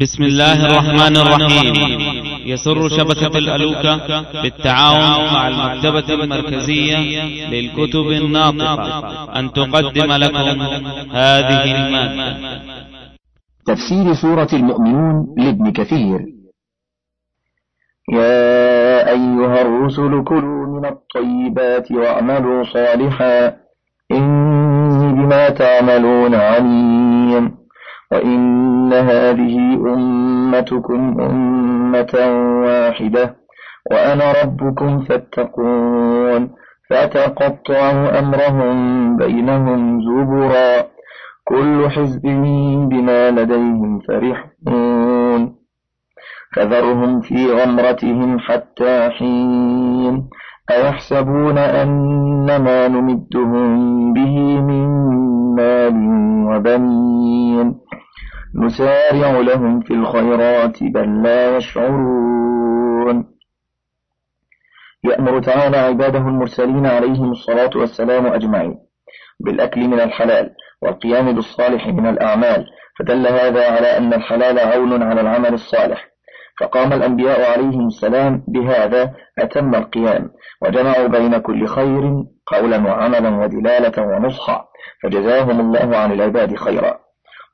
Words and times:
بسم 0.00 0.22
الله 0.22 0.66
الرحمن 0.66 1.16
الرحيم. 1.16 1.74
يسر 2.46 2.88
شبكة 2.88 3.38
الألوكة 3.38 3.96
بالتعاون 4.42 5.32
مع 5.34 5.48
المكتبة 5.48 6.14
المركزية 6.14 6.98
للكتب 7.48 8.06
الناطقة. 8.06 9.38
أن 9.38 9.52
تقدم 9.52 10.12
لكم 10.12 10.62
هذه 11.12 11.64
المادة. 11.76 12.36
تفسير 13.66 14.14
سورة 14.14 14.48
المؤمنون 14.52 15.34
لابن 15.38 15.72
كثير. 15.72 16.20
يا 18.12 19.08
أيها 19.10 19.62
الرسل 19.62 20.24
كلوا 20.24 20.80
من 20.80 20.84
الطيبات 20.88 21.92
واعملوا 21.92 22.64
صالحا. 22.64 23.56
إني 24.12 25.12
بما 25.12 25.48
تعملون 25.48 26.34
عليم. 26.34 27.65
وإن 28.12 28.92
هذه 28.92 29.74
أمتكم 29.94 31.20
أمة 31.20 32.14
واحدة 32.64 33.36
وأنا 33.90 34.32
ربكم 34.42 35.00
فاتقون. 35.00 36.50
فتقطعوا 36.90 38.18
أمرهم 38.18 39.16
بينهم 39.16 40.00
زبرا. 40.00 40.86
كل 41.44 41.90
حزب 41.90 42.22
بما 42.88 43.30
لديهم 43.30 43.98
فرحون. 43.98 45.54
فذرهم 46.56 47.20
في 47.20 47.52
غمرتهم 47.52 48.38
حتى 48.38 49.10
حين. 49.10 50.28
أيحسبون 50.70 51.58
أن 51.58 52.46
ما 52.46 52.88
نمدهم 52.88 54.12
به 54.12 54.60
من 54.60 54.88
مال 55.54 55.94
وبنين. 56.48 57.85
نسارع 58.58 59.40
لهم 59.40 59.80
في 59.80 59.94
الخيرات 59.94 60.82
بل 60.82 61.22
لا 61.22 61.56
يشعرون. 61.56 63.24
يأمر 65.04 65.42
تعالى 65.42 65.76
عباده 65.76 66.18
المرسلين 66.18 66.86
عليهم 66.86 67.30
الصلاة 67.30 67.70
والسلام 67.76 68.26
أجمعين 68.26 68.74
بالأكل 69.40 69.88
من 69.88 70.00
الحلال 70.00 70.50
والقيام 70.82 71.32
بالصالح 71.32 71.86
من 71.86 72.06
الأعمال. 72.06 72.66
فدل 72.98 73.26
هذا 73.26 73.70
على 73.70 73.96
أن 73.98 74.14
الحلال 74.14 74.58
عون 74.58 75.02
على 75.02 75.20
العمل 75.20 75.54
الصالح. 75.54 76.08
فقام 76.60 76.92
الأنبياء 76.92 77.52
عليهم 77.52 77.86
السلام 77.86 78.44
بهذا 78.48 79.14
أتم 79.38 79.74
القيام 79.74 80.30
وجمعوا 80.62 81.06
بين 81.06 81.38
كل 81.38 81.66
خير 81.66 82.24
قولا 82.46 82.86
وعملا 82.86 83.28
ودلالة 83.28 84.02
ونصحا. 84.02 84.64
فجزاهم 85.02 85.60
الله 85.60 85.96
عن 85.96 86.12
العباد 86.12 86.56
خيرا. 86.56 87.05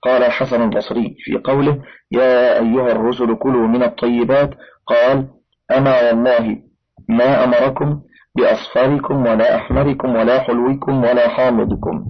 قال 0.03 0.22
الحسن 0.22 0.62
البصري 0.62 1.17
في 1.19 1.39
قوله 1.45 1.83
يا 2.11 2.58
أيها 2.58 2.92
الرسل 2.92 3.34
كلوا 3.34 3.67
من 3.67 3.83
الطيبات. 3.83 4.50
قال 4.86 5.28
أما 5.77 6.03
والله 6.03 6.62
ما 7.08 7.45
أمركم 7.45 8.03
بأصفركم 8.36 9.27
ولا 9.27 9.56
أحمركم 9.56 10.08
ولا 10.17 10.41
حلوكم 10.41 11.05
ولا 11.05 11.28
حامضكم. 11.28 12.05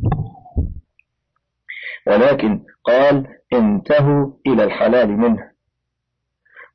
ولكن 2.06 2.60
قال 2.84 3.26
انتهوا 3.52 4.32
إلى 4.46 4.64
الحلال 4.64 5.18
منه. 5.18 5.52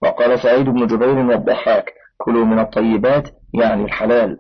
وقال 0.02 0.40
سعيد 0.40 0.66
بن 0.66 0.88
جبير 0.88 1.18
والضحاك 1.18 1.94
كلوا 2.18 2.46
من 2.46 2.60
الطيبات 2.60 3.30
يعني 3.54 3.84
الحلال. 3.84 4.40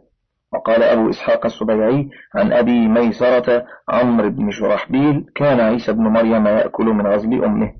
وقال 0.57 0.83
أبو 0.83 1.09
إسحاق 1.09 1.45
السبيعي 1.45 2.09
عن 2.35 2.53
أبي 2.53 2.87
ميسرة 2.87 3.65
عمرو 3.89 4.29
بن 4.29 4.51
شرحبيل 4.51 5.25
كان 5.35 5.59
عيسى 5.59 5.93
بن 5.93 6.03
مريم 6.03 6.47
يأكل 6.47 6.85
من 6.85 7.07
غزل 7.07 7.43
أمه. 7.43 7.73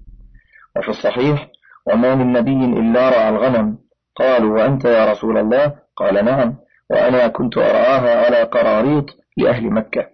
وفي 0.75 0.89
الصحيح 0.89 1.47
وما 1.87 2.15
من 2.15 2.33
نبي 2.33 2.65
إلا 2.79 3.09
رعى 3.09 3.29
الغنم. 3.29 3.77
قالوا 4.15 4.57
وأنت 4.57 4.85
يا 4.85 5.11
رسول 5.11 5.37
الله؟ 5.37 5.73
قال 5.95 6.25
نعم 6.25 6.55
وأنا 6.89 7.27
كنت 7.27 7.57
أرعاها 7.57 8.25
على 8.25 8.43
قراريط 8.43 9.05
لأهل 9.37 9.73
مكة. 9.73 10.05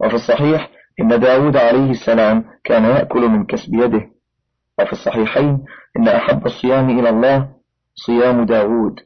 وفي 0.00 0.14
الصحيح 0.14 0.70
إن 1.00 1.20
داود 1.20 1.56
عليه 1.56 1.90
السلام 1.90 2.44
كان 2.64 2.84
يأكل 2.84 3.28
من 3.28 3.46
كسب 3.46 3.74
يده. 3.74 4.10
وفي 4.78 4.92
الصحيحين 4.92 5.64
إن 5.96 6.08
أحب 6.08 6.46
الصيام 6.46 6.98
إلى 6.98 7.08
الله 7.08 7.48
صيام 7.94 8.44
داود. 8.44 9.00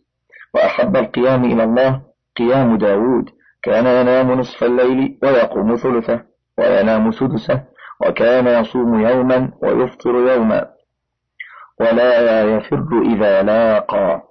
وأحب 0.54 0.96
القيام 0.96 1.44
إلى 1.44 1.64
الله 1.64 2.07
قيام 2.38 2.76
داود. 2.76 3.30
كان 3.62 3.86
ينام 3.86 4.32
نصف 4.32 4.64
الليل 4.64 5.18
ويقوم 5.22 5.76
ثلثه 5.76 6.22
وينام 6.58 7.10
سدسه 7.10 7.62
وكان 8.06 8.46
يصوم 8.46 9.00
يوما 9.00 9.52
ويفطر 9.62 10.14
يوما. 10.14 10.66
ولا 11.80 12.42
يفر 12.42 13.02
إذا 13.12 13.42
لاقى. 13.42 14.22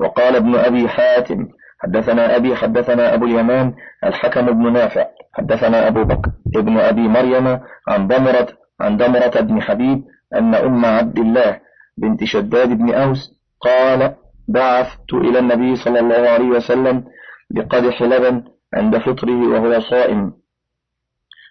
وقال 0.00 0.36
ابن 0.36 0.54
أبي 0.54 0.88
حاتم 0.88 1.48
حدثنا 1.78 2.36
أبي 2.36 2.56
حدثنا 2.56 3.14
أبو 3.14 3.24
اليمان 3.24 3.74
الحكم 4.04 4.46
بن 4.46 4.72
نافع. 4.72 5.06
حدثنا 5.32 5.88
أبو 5.88 6.04
بكر 6.04 6.30
ابن 6.56 6.78
أبي 6.78 7.08
مريم 7.08 7.60
عن 7.88 8.08
ضمرة 8.08 8.48
عن 8.80 8.96
دمرة 8.96 9.40
بن 9.40 9.62
حبيب 9.62 10.04
أن 10.34 10.54
أم 10.54 10.84
عبد 10.84 11.18
الله 11.18 11.60
بنت 11.98 12.24
شداد 12.24 12.68
بن 12.68 12.94
أوس 12.94 13.40
قال 13.60 14.14
بعثت 14.48 15.14
إلى 15.14 15.38
النبي 15.38 15.76
صلى 15.76 16.00
الله 16.00 16.28
عليه 16.28 16.48
وسلم 16.48 17.04
بقدح 17.50 18.02
لبن 18.02 18.44
عند 18.74 18.98
فطره 18.98 19.48
وهو 19.48 19.80
صائم. 19.80 20.32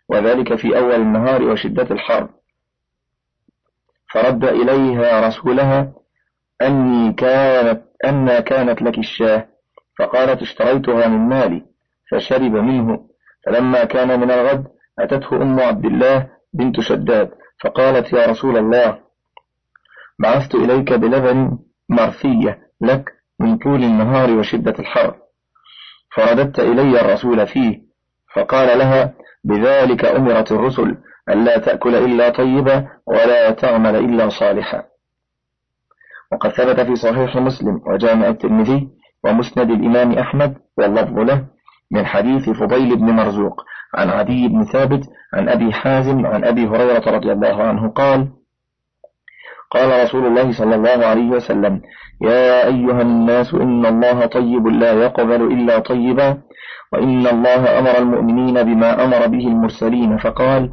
وذلك 0.09 0.55
في 0.55 0.77
أول 0.77 0.95
النهار 1.01 1.43
وشدة 1.43 1.87
الحر 1.91 2.29
فرد 4.13 4.45
إليها 4.45 5.27
رسولها 5.27 5.93
أني 6.61 7.13
كانت 7.13 7.81
أن 8.05 8.39
كانت 8.39 8.81
لك 8.81 8.97
الشاة 8.97 9.47
فقالت 9.99 10.41
اشتريتها 10.41 11.07
من 11.07 11.29
مالي 11.29 11.65
فشرب 12.11 12.51
منه. 12.51 13.13
فلما 13.45 13.83
كان 13.83 14.19
من 14.19 14.31
الغد 14.31 14.67
أتته 14.99 15.35
أم 15.41 15.59
عبد 15.59 15.85
الله 15.85 16.29
بنت 16.53 16.79
شداد 16.79 17.31
فقالت 17.63 18.13
يا 18.13 18.25
رسول 18.25 18.57
الله 18.57 18.99
بعثت 20.19 20.55
إليك 20.55 20.93
بلبن 20.93 21.57
مرثية 21.89 22.59
لك 22.83 23.09
من 23.39 23.57
طول 23.57 23.83
النهار 23.83 24.31
وشدة 24.31 24.75
الحر. 24.79 25.15
فرددت 26.15 26.59
إلي 26.59 27.01
الرسول 27.01 27.47
فيه 27.47 27.81
فقال 28.35 28.79
لها 28.79 29.13
بذلك 29.43 30.05
أمرت 30.05 30.51
الرسل 30.51 30.97
ألا 31.29 31.57
تأكل 31.57 31.95
إلا 31.95 32.29
طيبا 32.29 32.87
ولا 33.07 33.51
تعمل 33.51 33.95
إلا 33.95 34.29
صالحا 34.29 34.83
وقد 36.31 36.49
ثبت 36.49 36.79
في 36.79 36.95
صحيح 36.95 37.35
مسلم 37.37 37.81
وجامع 37.87 38.27
الترمذي 38.27 38.89
ومسند 39.23 39.69
الإمام 39.69 40.11
أحمد 40.11 40.57
واللفظ 40.77 41.19
له 41.19 41.45
من 41.91 42.05
حديث 42.05 42.49
فضيل 42.49 42.95
بن 42.95 43.05
مرزوق 43.05 43.61
عن 43.95 44.09
عدي 44.09 44.47
بن 44.47 44.63
ثابت 44.63 45.03
عن 45.33 45.49
أبي 45.49 45.73
حازم 45.73 46.25
عن 46.25 46.45
أبي 46.45 46.67
هريرة 46.67 47.11
رضي 47.15 47.31
الله 47.31 47.63
عنه 47.63 47.89
قال 47.89 48.29
قال 49.73 50.03
رسول 50.03 50.25
الله 50.25 50.51
صلى 50.51 50.75
الله 50.75 51.05
عليه 51.05 51.29
وسلم 51.29 51.81
يا 52.21 52.67
أيها 52.67 53.01
الناس 53.01 53.53
إن 53.53 53.85
الله 53.85 54.25
طيب 54.25 54.67
لا 54.67 54.91
يقبل 54.93 55.41
إلا 55.41 55.79
طيبا 55.79 56.37
وإن 56.93 57.27
الله 57.27 57.79
أمر 57.79 57.97
المؤمنين 57.97 58.63
بما 58.63 59.03
أمر 59.03 59.27
به 59.27 59.47
المرسلين 59.47 60.17
فقال 60.17 60.69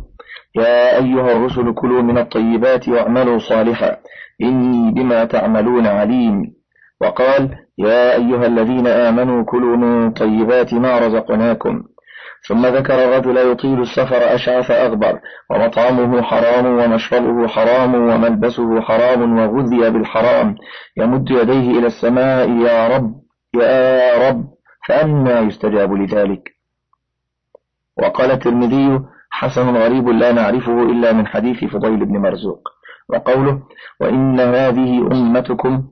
يا 0.57 0.97
أيها 0.97 1.33
الرسل 1.33 1.75
كلوا 1.75 2.03
من 2.03 2.19
الطيبات 2.19 2.89
واعملوا 2.89 3.39
صالحا 3.39 3.97
إني 4.43 4.91
بما 4.93 5.25
تعملون 5.25 5.87
عليم. 5.87 6.55
وقال 7.01 7.51
يا 7.79 8.17
أيها 8.17 8.47
الذين 8.47 8.87
آمنوا 8.87 9.45
كلوا 9.45 9.77
من 9.77 10.11
طيبات 10.13 10.75
ما 10.75 10.99
رزقناكم. 10.99 11.83
ثم 12.49 12.67
ذكر 12.67 12.95
الرجل 12.95 13.37
يطيل 13.37 13.81
السفر 13.81 14.35
أشعث 14.35 14.71
أغبر 14.71 15.21
ومطعمه 15.51 16.23
حرام 16.23 16.67
ومشربه 16.67 17.49
حرام 17.49 17.95
وملبسه 17.95 18.81
حرام 18.81 19.39
وغذي 19.39 19.91
بالحرام. 19.91 20.57
يمد 20.97 21.31
يديه 21.31 21.79
إلى 21.79 21.87
السماء 21.87 22.51
يا 22.51 22.89
رب 22.89 23.15
يا 23.55 24.29
رب 24.29 24.45
فأنا 24.89 25.41
يستجاب 25.41 25.93
لذلك. 25.93 26.49
وقال 28.03 28.31
الترمذي 28.31 29.01
حسن 29.31 29.77
غريب 29.77 30.09
لا 30.09 30.33
نعرفه 30.33 30.83
إلا 30.83 31.13
من 31.13 31.27
حديث 31.27 31.65
فضيل 31.65 32.05
بن 32.05 32.19
مرزوق 32.19 32.69
وقوله 33.09 33.63
وإن 34.01 34.41
هذه 34.41 34.99
أمتكم 35.13 35.89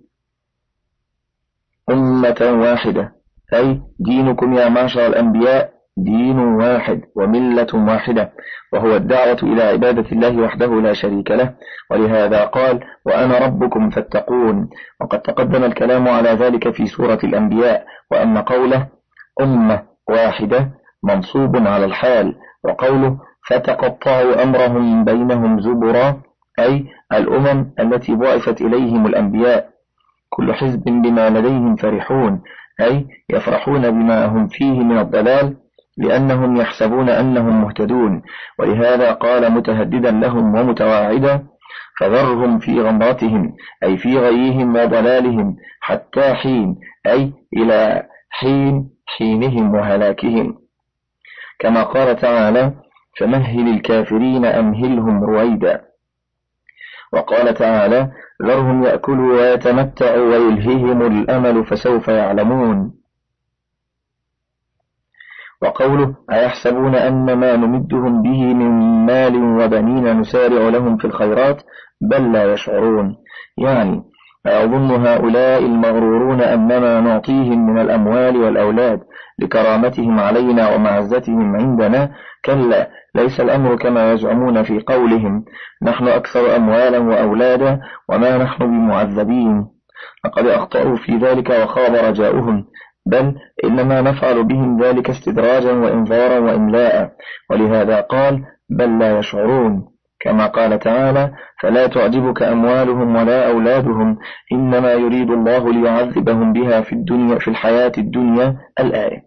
أمة 1.90 2.38
واحدة 2.40 3.12
أي 3.54 3.82
دينكم 3.98 4.54
يا 4.54 4.68
معشر 4.68 5.06
الأنبياء 5.06 5.77
دين 6.04 6.38
واحد 6.38 7.00
وملة 7.16 7.66
واحدة 7.74 8.32
وهو 8.72 8.96
الدعوة 8.96 9.38
إلى 9.42 9.62
عبادة 9.62 10.12
الله 10.12 10.42
وحده 10.42 10.80
لا 10.80 10.92
شريك 10.92 11.30
له 11.30 11.54
ولهذا 11.90 12.44
قال 12.44 12.80
وأنا 13.06 13.38
ربكم 13.38 13.90
فاتقون 13.90 14.68
وقد 15.00 15.20
تقدم 15.22 15.64
الكلام 15.64 16.08
على 16.08 16.28
ذلك 16.30 16.70
في 16.70 16.86
سورة 16.86 17.18
الأنبياء 17.24 17.84
وأن 18.10 18.38
قوله 18.38 18.86
أمة 19.40 19.82
واحدة 20.08 20.70
منصوب 21.02 21.56
على 21.56 21.84
الحال 21.84 22.34
وقوله 22.64 23.18
فتقطعوا 23.48 24.42
أمرهم 24.42 25.04
بينهم 25.04 25.60
زبرا 25.60 26.20
أي 26.58 26.86
الأمم 27.12 27.70
التي 27.80 28.14
بعثت 28.14 28.60
إليهم 28.60 29.06
الأنبياء. 29.06 29.68
كل 30.30 30.54
حزب 30.54 30.84
بما 30.84 31.30
لديهم 31.30 31.76
فرحون 31.76 32.42
أي 32.80 33.06
يفرحون 33.30 33.90
بما 33.90 34.26
هم 34.26 34.48
فيه 34.48 34.72
من 34.80 34.98
الضلال 34.98 35.56
لأنهم 35.98 36.56
يحسبون 36.56 37.08
أنهم 37.08 37.62
مهتدون. 37.62 38.22
ولهذا 38.58 39.12
قال 39.12 39.52
متهددا 39.52 40.10
لهم 40.10 40.54
ومتواعدا 40.54 41.46
فذرهم 42.00 42.58
في 42.58 42.80
غمرتهم 42.80 43.54
أي 43.82 43.96
في 43.96 44.18
غيهم 44.18 44.76
وضلالهم 44.76 45.56
حتى 45.80 46.34
حين 46.34 46.76
أي 47.06 47.32
إلى 47.56 48.06
حين 48.30 48.90
حينهم 49.06 49.74
وهلاكهم. 49.74 50.58
كما 51.58 51.82
قال 51.82 52.16
تعالى 52.16 52.72
فمهل 53.18 53.68
الكافرين 53.68 54.44
أمهلهم 54.44 55.24
رويدا 55.24 55.84
وقال 57.12 57.54
تعالى 57.54 58.10
ذرهم 58.42 58.84
يأكلوا 58.84 59.36
ويتمتعوا 59.36 60.36
ويلههم 60.36 61.02
الأمل 61.02 61.64
فسوف 61.64 62.08
يعلمون 62.08 62.97
وقوله 65.62 66.14
أيحسبون 66.32 66.94
أن 66.94 67.32
ما 67.32 67.56
نمدهم 67.56 68.22
به 68.22 68.54
من 68.54 68.70
مال 69.06 69.36
وبنين 69.36 70.20
نسارع 70.20 70.68
لهم 70.68 70.96
في 70.96 71.04
الخيرات 71.04 71.62
بل 72.00 72.32
لا 72.32 72.52
يشعرون. 72.52 73.16
يعني 73.58 74.02
أظن 74.46 75.06
هؤلاء 75.06 75.58
المغرورون 75.58 76.40
أنما 76.40 77.00
نعطيهم 77.00 77.66
من 77.66 77.80
الأموال 77.80 78.36
والأولاد 78.36 79.00
لكرامتهم 79.38 80.18
علينا 80.20 80.74
ومعزتهم 80.74 81.56
عندنا. 81.56 82.10
كلا 82.44 82.90
ليس 83.14 83.40
الأمر 83.40 83.76
كما 83.76 84.12
يزعمون 84.12 84.62
في 84.62 84.80
قولهم. 84.80 85.44
نحن 85.82 86.08
أكثر 86.08 86.56
أموالا 86.56 86.98
وأولادا 86.98 87.80
وما 88.08 88.38
نحن 88.38 88.66
بمعذبين. 88.66 89.66
لقد 90.24 90.46
أخطأوا 90.46 90.96
في 90.96 91.16
ذلك 91.16 91.50
وخاب 91.50 91.94
رجاؤهم. 91.94 92.64
بل 93.08 93.34
إنما 93.64 94.00
نفعل 94.00 94.44
بهم 94.44 94.82
ذلك 94.82 95.10
استدراجا 95.10 95.72
وإنذارا 95.72 96.38
وإملاء. 96.38 97.12
ولهذا 97.50 98.00
قال 98.00 98.44
بل 98.70 98.98
لا 98.98 99.18
يشعرون. 99.18 99.88
كما 100.20 100.46
قال 100.46 100.78
تعالى 100.78 101.32
فلا 101.62 101.86
تعجبك 101.86 102.42
أموالهم 102.42 103.16
ولا 103.16 103.50
أولادهم 103.50 104.18
إنما 104.52 104.92
يريد 104.92 105.30
الله 105.30 105.72
ليعذبهم 105.72 106.52
بها 106.52 106.80
في 106.80 106.92
الدنيا 106.92 107.38
في 107.38 107.48
الحياة 107.48 107.92
الدنيا 107.98 108.56
الآية. 108.80 109.22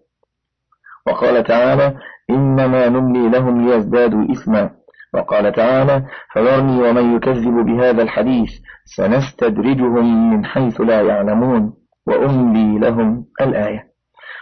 وقال 1.07 1.43
تعالى 1.43 1.95
إنما 2.29 2.89
نملي 2.89 3.29
لهم 3.29 3.67
ليزدادوا 3.67 4.31
إثما. 4.31 4.69
وقال 5.13 5.51
تعالى 5.51 6.03
فذرني 6.33 6.89
ومن 6.89 7.15
يكذب 7.15 7.65
بهذا 7.65 8.01
الحديث 8.01 8.51
سنستدرجهم 8.85 10.33
من 10.33 10.45
حيث 10.45 10.81
لا 10.81 11.01
يعلمون. 11.01 11.80
وأملي 12.07 12.79
لهم 12.79 13.25
الآية. 13.41 13.83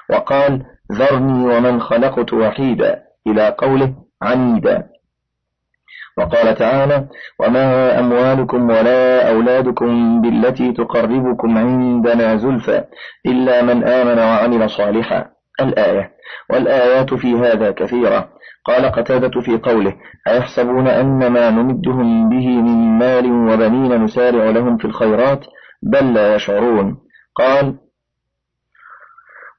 وقال 0.10 0.66
ذرني 0.92 1.56
ومن 1.56 1.82
خلقت 1.82 2.34
وحيدا 2.34 3.04
إلى 3.28 3.56
قوله 3.58 3.96
عنيدا. 4.22 4.90
وقال 6.18 6.56
تعالى 6.56 7.08
وما 7.40 8.00
أموالكم 8.00 8.70
ولا 8.70 9.30
أولادكم 9.30 10.22
بالتي 10.22 10.74
تقربكم 10.74 11.58
عندنا 11.58 12.36
زلفى 12.36 12.84
إلا 13.26 13.62
من 13.62 13.84
آمن 13.84 14.20
وعمل 14.20 14.70
صالحا. 14.70 15.26
الآية. 15.62 16.12
والآيات 16.50 17.14
في 17.14 17.34
هذا 17.36 17.72
كثيرة. 17.72 18.30
قال 18.66 18.86
قتادة 18.86 19.42
في 19.42 19.58
قوله 19.58 19.94
أيحسبون 20.28 20.88
أن 20.88 21.28
ما 21.28 21.50
نمدهم 21.50 22.30
به 22.30 22.48
من 22.48 22.98
مال 22.98 23.26
وبنين 23.32 24.04
نسارع 24.04 24.50
لهم 24.50 24.78
في 24.78 24.86
الخيرات؟ 24.86 25.46
بل 25.84 26.14
لا 26.14 26.36
يشعرون. 26.36 27.09
قال 27.36 27.78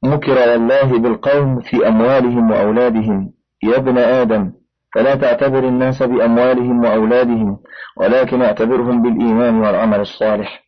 مكر 0.05 0.33
والله 0.33 0.99
بالقوم 0.99 1.61
في 1.61 1.89
أموالهم 1.89 2.51
وأولادهم. 2.51 3.33
يا 3.63 3.77
ابن 3.77 3.99
آدم 3.99 4.53
فلا 4.95 5.15
تعتبر 5.15 5.69
الناس 5.69 6.03
بأموالهم 6.03 6.85
وأولادهم 6.85 7.59
ولكن 7.97 8.43
اعتبرهم 8.43 9.03
بالإيمان 9.03 9.61
والعمل 9.61 10.01
الصالح. 10.01 10.63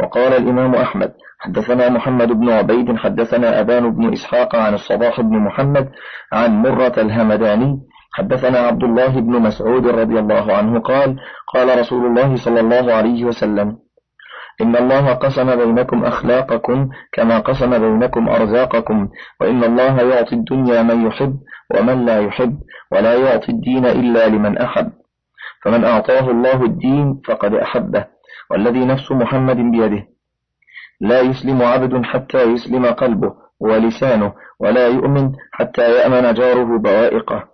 وقال 0.00 0.32
الإمام 0.32 0.74
أحمد 0.74 1.12
حدثنا 1.38 1.88
محمد 1.88 2.28
بن 2.32 2.50
عبيد 2.50 2.96
حدثنا 2.96 3.60
أبان 3.60 3.90
بن 3.94 4.12
إسحاق 4.12 4.56
عن 4.56 4.74
الصباح 4.74 5.20
بن 5.20 5.38
محمد 5.38 5.90
عن 6.32 6.62
مرة 6.62 6.94
الهمداني. 6.98 7.80
حدثنا 8.12 8.58
عبد 8.58 8.84
الله 8.84 9.20
بن 9.20 9.32
مسعود 9.42 9.86
رضي 9.86 10.18
الله 10.18 10.52
عنه 10.52 10.80
قال 10.80 11.16
قال 11.54 11.78
رسول 11.78 12.06
الله 12.06 12.36
صلى 12.36 12.60
الله 12.60 12.94
عليه 12.94 13.24
وسلم 13.24 13.78
إن 14.60 14.76
الله 14.76 15.12
قسم 15.12 15.56
بينكم 15.56 16.04
أخلاقكم 16.04 16.88
كما 17.12 17.38
قسم 17.38 17.78
بينكم 17.78 18.28
أرزاقكم 18.28 19.08
وإن 19.40 19.64
الله 19.64 20.02
يعطي 20.02 20.34
الدنيا 20.34 20.82
من 20.82 21.06
يحب 21.06 21.36
ومن 21.74 22.04
لا 22.04 22.20
يحب 22.20 22.58
ولا 22.92 23.14
يعطي 23.14 23.52
الدين 23.52 23.86
إلا 23.86 24.28
لمن 24.28 24.58
أحب 24.58 24.92
فمن 25.62 25.84
أعطاه 25.84 26.30
الله 26.30 26.64
الدين 26.64 27.20
فقد 27.24 27.54
أحبه 27.54 28.04
والذي 28.50 28.84
نفس 28.84 29.12
محمد 29.12 29.56
بيده 29.56 30.06
لا 31.00 31.20
يسلم 31.20 31.62
عبد 31.62 32.04
حتى 32.04 32.42
يسلم 32.42 32.86
قلبه 32.86 33.34
ولسانه 33.60 34.32
ولا 34.60 34.86
يؤمن 34.88 35.32
حتى 35.52 35.82
يأمن 35.82 36.34
جاره 36.34 36.78
بوائقه 36.78 37.44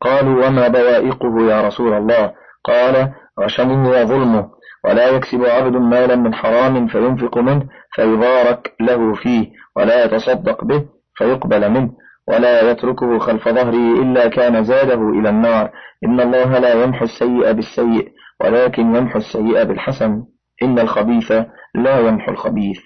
قالوا 0.00 0.46
وما 0.46 0.68
بوائقه 0.68 1.40
يا 1.50 1.60
رسول 1.66 1.92
الله 1.92 2.32
قال 2.64 3.12
غشمه 3.40 3.90
وظلمه 3.90 4.50
ولا 4.84 5.08
يكسب 5.08 5.44
عبد 5.44 5.76
مالا 5.76 6.16
من 6.16 6.34
حرام 6.34 6.86
فينفق 6.86 7.38
منه 7.38 7.68
فيبارك 7.94 8.74
له 8.80 9.14
فيه 9.14 9.50
ولا 9.76 10.04
يتصدق 10.04 10.64
به 10.64 10.84
فيقبل 11.14 11.70
منه 11.70 11.90
ولا 12.28 12.70
يتركه 12.70 13.18
خلف 13.18 13.48
ظهره 13.48 14.02
إلا 14.02 14.28
كان 14.28 14.64
زاده 14.64 15.08
إلى 15.08 15.28
النار. 15.28 15.70
إن 16.04 16.20
الله 16.20 16.58
لا 16.58 16.84
يمحو 16.84 17.04
السيء 17.04 17.52
بالسيء 17.52 18.08
ولكن 18.40 18.96
يمحو 18.96 19.18
السيء 19.18 19.64
بالحسن. 19.64 20.22
إن 20.62 20.78
الخبيث 20.78 21.32
لا 21.74 21.98
يمحو 21.98 22.32
الخبيث. 22.32 22.80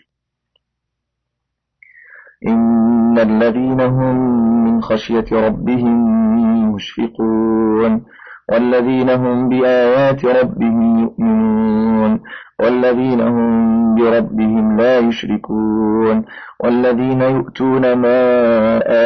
إن 2.47 3.19
الذين 3.19 3.81
هم 3.81 4.17
من 4.65 4.83
خشية 4.83 5.27
ربهم 5.33 6.17
مشفقون. 6.75 8.05
والذين 8.49 9.11
هم 9.11 9.49
بآيات 9.49 10.25
ربهم 10.25 11.01
يؤمنون 11.01 12.21
والذين 12.61 13.21
هم 13.21 13.95
بربهم 13.95 14.77
لا 14.77 14.99
يشركون 14.99 16.25
والذين 16.61 17.23
يؤتون 17.23 17.93
ما 17.93 18.21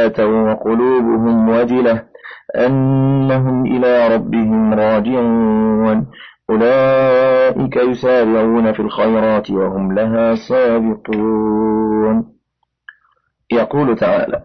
آتوا 0.06 0.50
وقلوبهم 0.50 1.48
وجلة 1.48 2.10
أنهم 2.56 3.66
إلى 3.66 4.14
ربهم 4.14 4.74
راجعون. 4.74 6.06
أولئك 6.50 7.76
يسارعون 7.76 8.72
في 8.72 8.80
الخيرات 8.80 9.50
وهم 9.50 9.92
لها 9.92 10.34
سابقون. 10.34 12.24
يقول 13.52 13.96
تعالى 13.96 14.42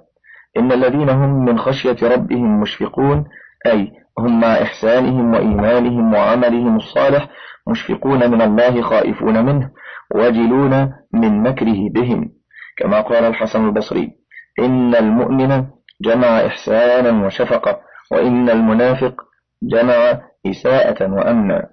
إن 0.57 0.71
الذين 0.71 1.09
هم 1.09 1.45
من 1.45 1.57
خشية 1.57 1.95
ربهم 2.03 2.61
مشفقون 2.61 3.25
أي 3.65 3.91
هم 4.19 4.39
مع 4.39 4.47
إحسانهم 4.61 5.33
وإيمانهم 5.33 6.13
وعملهم 6.13 6.75
الصالح 6.75 7.27
مشفقون 7.67 8.31
من 8.31 8.41
الله 8.41 8.81
خائفون 8.81 9.45
منه 9.45 9.71
وجلون 10.15 10.93
من 11.13 11.43
مكره 11.43 11.89
بهم. 11.89 12.31
كما 12.77 13.01
قال 13.01 13.23
الحسن 13.23 13.65
البصري 13.65 14.11
إن 14.59 14.95
المؤمن 14.95 15.65
جمع 16.01 16.45
إحسانا 16.45 17.25
وشفقة 17.25 17.79
وإن 18.11 18.49
المنافق 18.49 19.21
جمع 19.63 20.21
إساءة 20.47 21.11
وأمنا. 21.11 21.69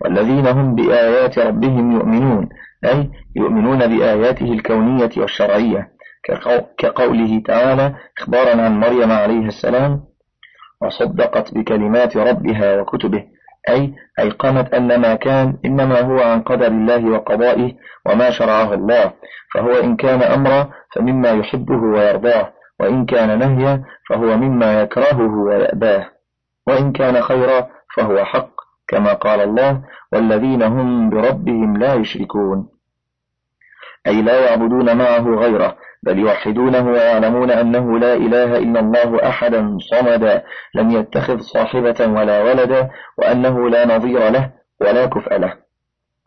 والذين 0.00 0.46
هم 0.46 0.74
بآيات 0.74 1.38
ربهم 1.38 1.92
يؤمنون 1.92 2.48
أي 2.84 3.10
يؤمنون 3.36 3.78
بآياته 3.78 4.52
الكونية 4.52 5.10
والشرعية. 5.16 5.92
كقوله 6.78 7.42
تعالى 7.46 7.94
إخبارا 8.18 8.62
عن 8.62 8.80
مريم 8.80 9.12
عليه 9.12 9.46
السلام 9.46 10.11
وصدقت 10.82 11.54
بكلمات 11.54 12.16
ربها 12.16 12.80
وكتبه 12.80 13.24
أي 13.68 13.94
أيقنت 14.18 14.74
أن 14.74 15.00
ما 15.00 15.14
كان 15.14 15.56
إنما 15.64 16.00
هو 16.00 16.20
عن 16.20 16.42
قدر 16.42 16.66
الله 16.66 17.10
وقضائه 17.10 17.72
وما 18.06 18.30
شرعه 18.30 18.74
الله 18.74 19.12
فهو 19.54 19.70
إن 19.72 19.96
كان 19.96 20.22
أمرا 20.22 20.70
فمما 20.94 21.30
يحبه 21.30 21.82
ويرضاه 21.82 22.52
وإن 22.80 23.06
كان 23.06 23.38
نهيا 23.38 23.84
فهو 24.08 24.36
مما 24.36 24.80
يكرهه 24.82 25.30
ويأباه 25.46 26.06
وإن 26.66 26.92
كان 26.92 27.22
خيرا 27.22 27.68
فهو 27.96 28.24
حق 28.24 28.50
كما 28.88 29.12
قال 29.12 29.40
الله 29.40 29.82
والذين 30.12 30.62
هم 30.62 31.10
بربهم 31.10 31.76
لا 31.76 31.94
يشركون 31.94 32.68
أي 34.06 34.22
لا 34.22 34.46
يعبدون 34.50 34.96
معه 34.96 35.34
غيره 35.36 35.76
بل 36.02 36.18
يوحدونه 36.18 36.90
ويعلمون 36.90 37.50
أنه 37.50 37.98
لا 37.98 38.14
إله 38.14 38.58
إلا 38.58 38.80
الله 38.80 39.28
أحدا 39.28 39.78
صمدا 39.90 40.42
لم 40.74 40.90
يتخذ 40.90 41.38
صاحبة 41.38 42.06
ولا 42.06 42.42
ولدا 42.42 42.90
وأنه 43.18 43.70
لا 43.70 43.96
نظير 43.96 44.28
له 44.30 44.50
ولا 44.80 45.06
كفء 45.06 45.36
له. 45.36 45.54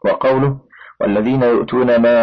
وقوله 0.05 0.57
والذين 1.01 1.43
يؤتون 1.43 1.95
ما 2.01 2.17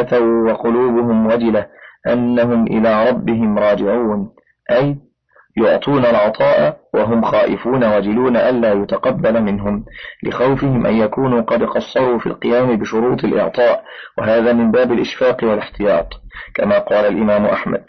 آتوا 0.00 0.50
وقلوبهم 0.50 1.26
وجلة 1.26 1.66
أنهم 2.06 2.66
إلى 2.66 3.08
ربهم 3.10 3.58
راجعون. 3.58 4.30
أي 4.70 5.07
يعطون 5.58 6.06
العطاء 6.06 6.76
وهم 6.94 7.24
خائفون 7.24 7.96
وجلون 7.96 8.36
ألا 8.36 8.72
يتقبل 8.72 9.42
منهم 9.42 9.84
لخوفهم 10.22 10.86
أن 10.86 10.94
يكونوا 10.94 11.40
قد 11.40 11.62
قصروا 11.62 12.18
في 12.18 12.26
القيام 12.26 12.76
بشروط 12.76 13.24
الإعطاء 13.24 13.84
وهذا 14.18 14.52
من 14.52 14.70
باب 14.70 14.92
الإشفاق 14.92 15.44
والاحتياط 15.44 16.08
كما 16.54 16.78
قال 16.78 17.06
الإمام 17.06 17.44
أحمد. 17.44 17.84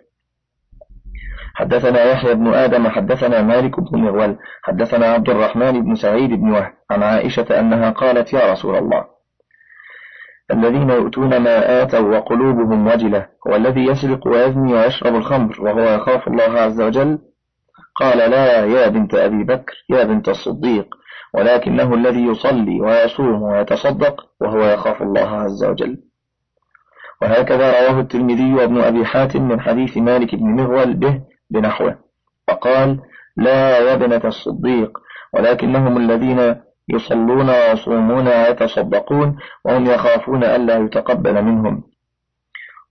حدثنا 1.55 2.03
يحيى 2.03 2.35
بن 2.35 2.53
آدم 2.53 2.87
حدثنا 2.87 3.41
مالك 3.41 3.79
بن 3.79 3.99
مغول 3.99 4.37
حدثنا 4.63 5.05
عبد 5.05 5.29
الرحمن 5.29 5.81
بن 5.81 5.95
سعيد 5.95 6.29
بن 6.29 6.51
وهب 6.51 6.73
عن 6.91 7.03
عائشة 7.03 7.59
أنها 7.59 7.89
قالت 7.89 8.33
يا 8.33 8.51
رسول 8.51 8.75
الله 8.75 9.05
الذين 10.51 10.89
يؤتون 10.89 11.37
ما 11.37 11.83
آتوا 11.83 12.17
وقلوبهم 12.17 12.87
وجلة 12.87 13.27
هو 13.47 13.55
الذي 13.55 13.85
يسرق 13.85 14.27
ويزني 14.27 14.73
ويشرب 14.73 15.15
الخمر 15.15 15.61
وهو 15.61 15.79
يخاف 15.79 16.27
الله 16.27 16.59
عز 16.59 16.81
وجل 16.81 17.19
قال 17.99 18.17
لا 18.17 18.65
يا 18.65 18.87
بنت 18.87 19.15
أبي 19.15 19.43
بكر 19.43 19.73
يا 19.89 20.03
بنت 20.03 20.29
الصديق 20.29 20.95
ولكنه 21.33 21.93
الذي 21.93 22.25
يصلي 22.25 22.81
ويصوم 22.81 23.41
ويتصدق 23.41 24.25
وهو 24.41 24.63
يخاف 24.63 25.01
الله 25.01 25.29
عز 25.29 25.63
وجل. 25.63 25.97
وهكذا 27.21 27.87
رواه 27.87 27.99
الترمذي 27.99 28.53
وابن 28.53 28.81
أبي 28.81 29.05
حاتم 29.05 29.47
من 29.47 29.61
حديث 29.61 29.97
مالك 29.97 30.35
بن 30.35 30.45
مغول 30.45 30.93
به 30.93 31.21
بنحوه. 31.49 31.97
وقال 32.49 32.99
لا 33.37 33.79
يا 33.79 33.93
ابنة 33.93 34.21
الصديق 34.25 34.97
ولكنهم 35.33 35.97
الذين 35.97 36.55
يصلون 36.89 37.49
ويصومون 37.49 38.27
ويتصدقون 38.27 39.37
وهم 39.65 39.85
يخافون 39.85 40.43
ألا 40.43 40.77
يتقبل 40.77 41.41
منهم. 41.41 41.83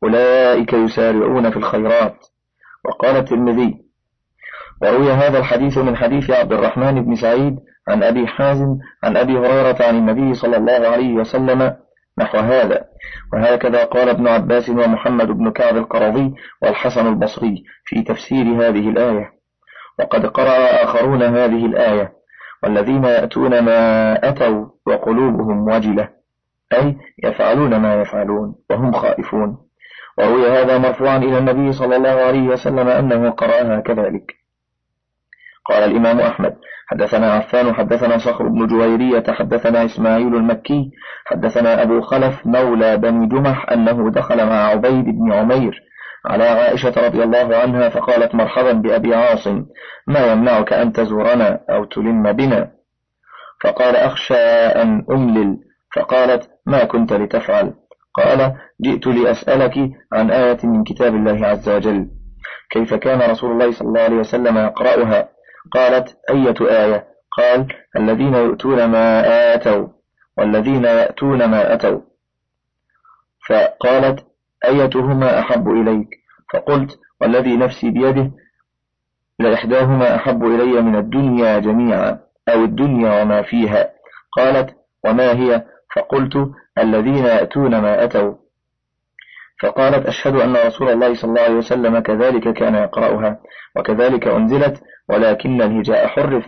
أولئك 0.03 0.73
يسارعون 0.73 1.51
في 1.51 1.57
الخيرات. 1.57 2.17
وقال 2.85 3.17
الترمذي 3.17 3.88
وروي 4.83 5.13
هذا 5.13 5.39
الحديث 5.39 5.79
من 5.79 5.97
حديث 5.97 6.31
عبد 6.31 6.53
الرحمن 6.53 7.05
بن 7.05 7.15
سعيد 7.15 7.57
عن 7.89 8.03
أبي 8.03 8.27
حازم 8.27 8.79
عن 9.05 9.17
أبي 9.17 9.39
هريرة 9.39 9.77
عن 9.81 9.97
النبي 9.97 10.35
صلى 10.35 10.57
الله 10.57 10.89
عليه 10.89 11.15
وسلم 11.15 11.77
نحو 12.19 12.39
هذا. 12.39 12.85
وهكذا 13.33 13.85
قال 13.85 14.09
ابن 14.09 14.29
عباس 14.29 14.69
ومحمد 14.69 15.27
بن 15.27 15.51
كعب 15.51 15.77
القرضي 15.77 16.35
والحسن 16.63 17.07
البصري 17.07 17.65
في 17.85 18.03
تفسير 18.03 18.45
هذه 18.47 18.89
الآية. 18.89 19.33
وقد 19.99 20.27
قرأ 20.27 20.85
آخرون 20.85 21.23
هذه 21.23 21.67
الآية. 21.67 22.13
والذين 22.63 23.05
يأتون 23.05 23.59
ما 23.65 24.13
أتوا 24.29 24.67
وقلوبهم 24.87 25.69
وجلة. 25.69 26.09
أي 26.73 26.97
يفعلون 27.25 27.77
ما 27.77 28.01
يفعلون 28.01 28.55
وهم 28.71 28.93
خائفون. 28.93 29.59
وروي 30.19 30.51
هذا 30.51 30.79
مرفوعا 30.79 31.17
إلى 31.17 31.39
النبي 31.39 31.73
صلى 31.73 31.97
الله 31.97 32.11
عليه 32.11 32.49
وسلم 32.49 32.89
أنه 32.89 33.31
قرأها 33.31 33.81
كذلك. 33.81 34.39
قال 35.69 35.83
الإمام 35.83 36.21
أحمد. 36.21 36.55
حدثنا 36.91 37.33
عفان 37.33 37.75
حدثنا 37.75 38.19
صخر 38.19 38.49
بن 38.49 38.67
جويرية 38.67 39.25
حدثنا 39.29 39.85
إسماعيل 39.85 40.37
المكي 40.37 40.91
حدثنا 41.27 41.83
أبو 41.83 42.01
خلف 42.01 42.47
مولى 42.47 42.97
بني 42.97 43.27
جمح 43.27 43.71
أنه 43.73 44.11
دخل 44.11 44.47
مع 44.47 44.65
عبيد 44.67 45.05
بن 45.05 45.33
عمير 45.33 45.83
على 46.27 46.45
عائشة 46.45 46.93
رضي 47.07 47.23
الله 47.23 47.57
عنها 47.57 47.89
فقالت 47.89 48.35
مرحبا 48.35 48.73
بأبي 48.73 49.15
عاصم 49.15 49.65
ما 50.07 50.33
يمنعك 50.33 50.73
أن 50.73 50.93
تزورنا 50.93 51.61
أو 51.71 51.85
تلم 51.85 52.33
بنا؟ 52.33 52.71
فقال 53.65 53.97
أخشى 53.97 54.35
أن 54.83 55.05
أملل. 55.11 55.57
فقالت 55.97 56.51
ما 56.67 56.85
كنت 56.85 57.13
لتفعل؟ 57.13 57.75
قال 58.15 58.55
جئت 58.85 59.07
لأسألك 59.07 59.75
عن 60.13 60.31
آية 60.31 60.59
من 60.65 60.85
كتاب 60.85 61.15
الله 61.15 61.47
عز 61.47 61.69
وجل. 61.69 62.07
كيف 62.71 62.95
كان 62.95 63.31
رسول 63.31 63.51
الله 63.51 63.71
صلى 63.71 63.89
الله 63.89 64.01
عليه 64.01 64.17
وسلم 64.17 64.59
يقرأها؟ 64.59 65.29
قالت 65.73 66.17
أية 66.31 66.55
آية؟ 66.61 67.09
قال 67.39 67.67
الذين 67.97 68.35
يؤتون 68.35 68.85
ما 68.85 69.23
آتوا 69.55 69.89
والذين 70.39 70.85
يأتون 70.85 71.45
ما 71.45 71.75
أتوا. 71.75 72.01
فقالت 73.49 74.27
أيتهما 74.65 75.39
أحب 75.41 75.69
إليك؟ 75.69 76.09
فقلت 76.53 76.99
والذي 77.21 77.57
نفسي 77.57 77.91
بيده 77.91 78.31
لإحداهما 79.39 80.17
أحب 80.17 80.45
إلي 80.45 80.83
من 80.83 80.97
الدنيا 80.97 81.59
جميعا 81.59 82.19
أو 82.49 82.65
الدنيا 82.65 83.23
وما 83.23 83.43
فيها. 83.43 83.91
قالت 84.33 84.77
وما 85.05 85.33
هي؟ 85.33 85.65
فقلت 85.97 86.51
الذين 86.79 87.25
يأتون 87.25 87.81
ما 87.81 88.05
أتوا. 88.05 88.35
فقالت 89.63 90.07
أشهد 90.07 90.35
أن 90.37 90.57
رسول 90.57 90.89
الله 90.89 91.15
صلى 91.15 91.29
الله 91.31 91.43
عليه 91.43 91.57
وسلم 91.57 91.99
كذلك 91.99 92.55
كان 92.55 92.75
يقرأها 92.75 93.41
وكذلك 93.77 94.29
أنزلت 94.29 94.83
ولكن 95.09 95.63
الهجاء 95.63 96.07
حرف 96.07 96.45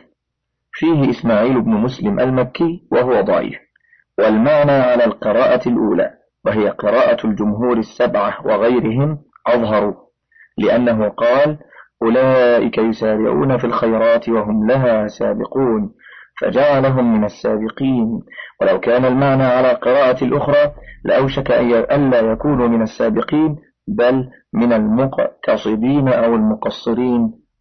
فيه 0.72 1.10
إسماعيل 1.10 1.60
بن 1.60 1.70
مسلم 1.70 2.20
المكي 2.20 2.86
وهو 2.92 3.20
ضعيف. 3.20 3.58
والمعنى 4.18 4.72
على 4.72 5.04
القراءة 5.04 5.68
الأولى 5.68 6.10
وهي 6.44 6.68
قراءة 6.68 7.26
الجمهور 7.26 7.78
السبعة 7.78 8.46
وغيرهم 8.46 9.18
أظهر 9.46 9.94
لأنه 10.58 11.08
قال 11.08 11.58
أولئك 12.02 12.78
يسارعون 12.78 13.58
في 13.58 13.64
الخيرات 13.64 14.28
وهم 14.28 14.66
لها 14.66 15.06
سابقون 15.06 15.94
فجعلهم 16.40 17.14
من 17.18 17.24
السابقين. 17.24 18.20
ولو 18.60 18.80
كان 18.80 19.04
المعنى 19.04 19.42
على 19.42 19.72
قراءة 19.72 20.24
الأخرى 20.24 20.72
لأوشك 21.04 21.50
أن 21.92 22.10
لا 22.10 22.20
يكونوا 22.20 22.68
من 22.68 22.82
السابقين 22.82 23.56
بل 23.88 24.28
من 24.52 24.72
المقتصدين 24.72 26.08
أو 26.08 26.34
المقصرين. 26.34 27.39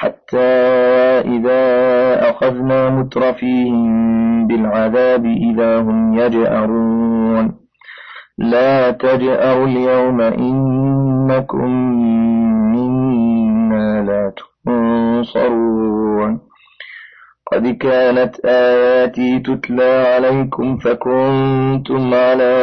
حتى 0.00 0.50
إذا 1.34 1.62
أخذنا 2.30 2.90
مترفيهم 2.90 4.46
بالعذاب 4.46 5.24
إذا 5.26 5.80
هم 5.80 6.18
يجأرون. 6.18 7.54
لا 8.38 8.90
تجأروا 8.90 9.66
اليوم 9.66 10.20
إنكم 10.20 11.70
منا 12.72 14.02
لا 14.02 14.32
تنصرون. 14.66 16.40
قد 17.52 17.66
كانت 17.66 18.40
آياتي 18.44 19.38
تتلى 19.38 20.06
عليكم 20.14 20.76
فكنتم 20.76 22.14
على 22.14 22.54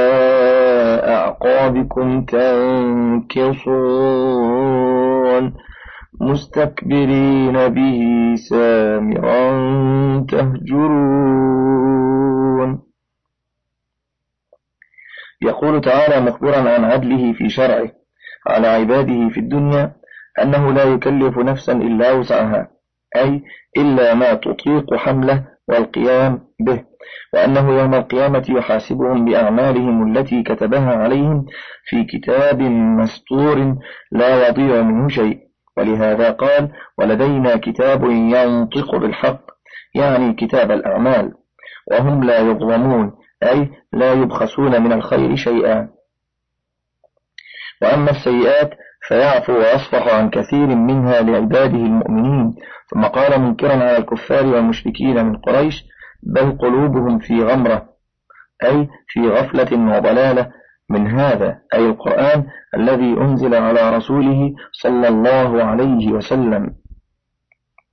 أعقابكم 1.08 2.26
تنكصون. 2.26 3.66
مستكبرين 6.22 7.68
به 7.68 8.02
سامرا 8.50 9.50
تهجرون. 10.30 11.76
يقول 15.42 15.82
تعالى 15.82 16.22
مخبرا 16.22 16.58
عن 16.58 16.84
عدله 16.86 17.34
في 17.34 17.50
شرعه 17.50 17.92
على 18.48 18.68
عباده 18.68 19.30
في 19.30 19.40
الدنيا 19.40 19.96
أنه 20.42 20.74
لا 20.74 20.84
يكلف 20.84 21.38
نفسا 21.38 21.74
إلا 21.74 22.12
وسعها 22.12 22.68
أي 23.16 23.44
إلا 23.78 24.14
ما 24.14 24.34
تطيق 24.34 24.96
حمله 24.96 25.48
والقيام 25.68 26.48
به 26.60 26.84
وأنه 27.34 27.80
يوم 27.80 27.94
القيامة 27.94 28.46
يحاسبهم 28.50 29.26
بأعمالهم 29.26 30.18
التي 30.18 30.44
كتبها 30.44 30.96
عليهم 30.96 31.46
في 31.86 32.04
كتاب 32.04 32.62
مستور 33.02 33.78
لا 34.12 34.48
يضيع 34.48 34.82
منه 34.82 35.08
شيء. 35.08 35.45
ولهذا 35.78 36.32
قال 36.32 36.72
ولدينا 36.98 37.56
كتاب 37.58 38.04
ينطق 38.04 38.96
بالحق 38.96 39.42
يعني 39.96 40.34
كتاب 40.34 40.72
الأعمال 40.72 41.34
وهم 41.92 42.24
لا 42.24 42.40
يظلمون 42.40 43.12
أي 43.44 43.70
لا 43.94 44.14
يبخسون 44.14 44.82
من 44.82 44.92
الخير 44.92 45.36
شيئا. 45.36 45.90
وأما 47.82 48.12
السيئات 48.12 48.70
فيعفو 49.08 49.54
ويصفح 49.54 50.14
عن 50.14 50.30
كثير 50.30 50.68
منها 50.68 51.22
لعباده 51.22 51.78
المؤمنين. 51.78 52.56
ثم 52.92 53.04
قال 53.04 53.42
منكرا 53.42 53.74
على 53.74 53.98
الكفار 53.98 54.46
والمشركين 54.46 55.26
من 55.26 55.38
قريش 55.38 55.84
بل 56.24 56.58
قلوبهم 56.58 57.20
في 57.20 57.44
غمرة 57.44 57.90
أي 58.64 58.88
في 59.08 59.20
غفلة 59.28 59.98
وضلالة 59.98 60.52
من 60.90 61.08
هذا 61.08 61.60
أي 61.74 61.86
القرآن 61.86 62.46
الذي 62.76 63.18
أنزل 63.18 63.56
على 63.56 63.98
رسوله 63.98 64.54
صلى 64.72 65.08
الله 65.08 65.64
عليه 65.64 66.12
وسلم. 66.12 66.76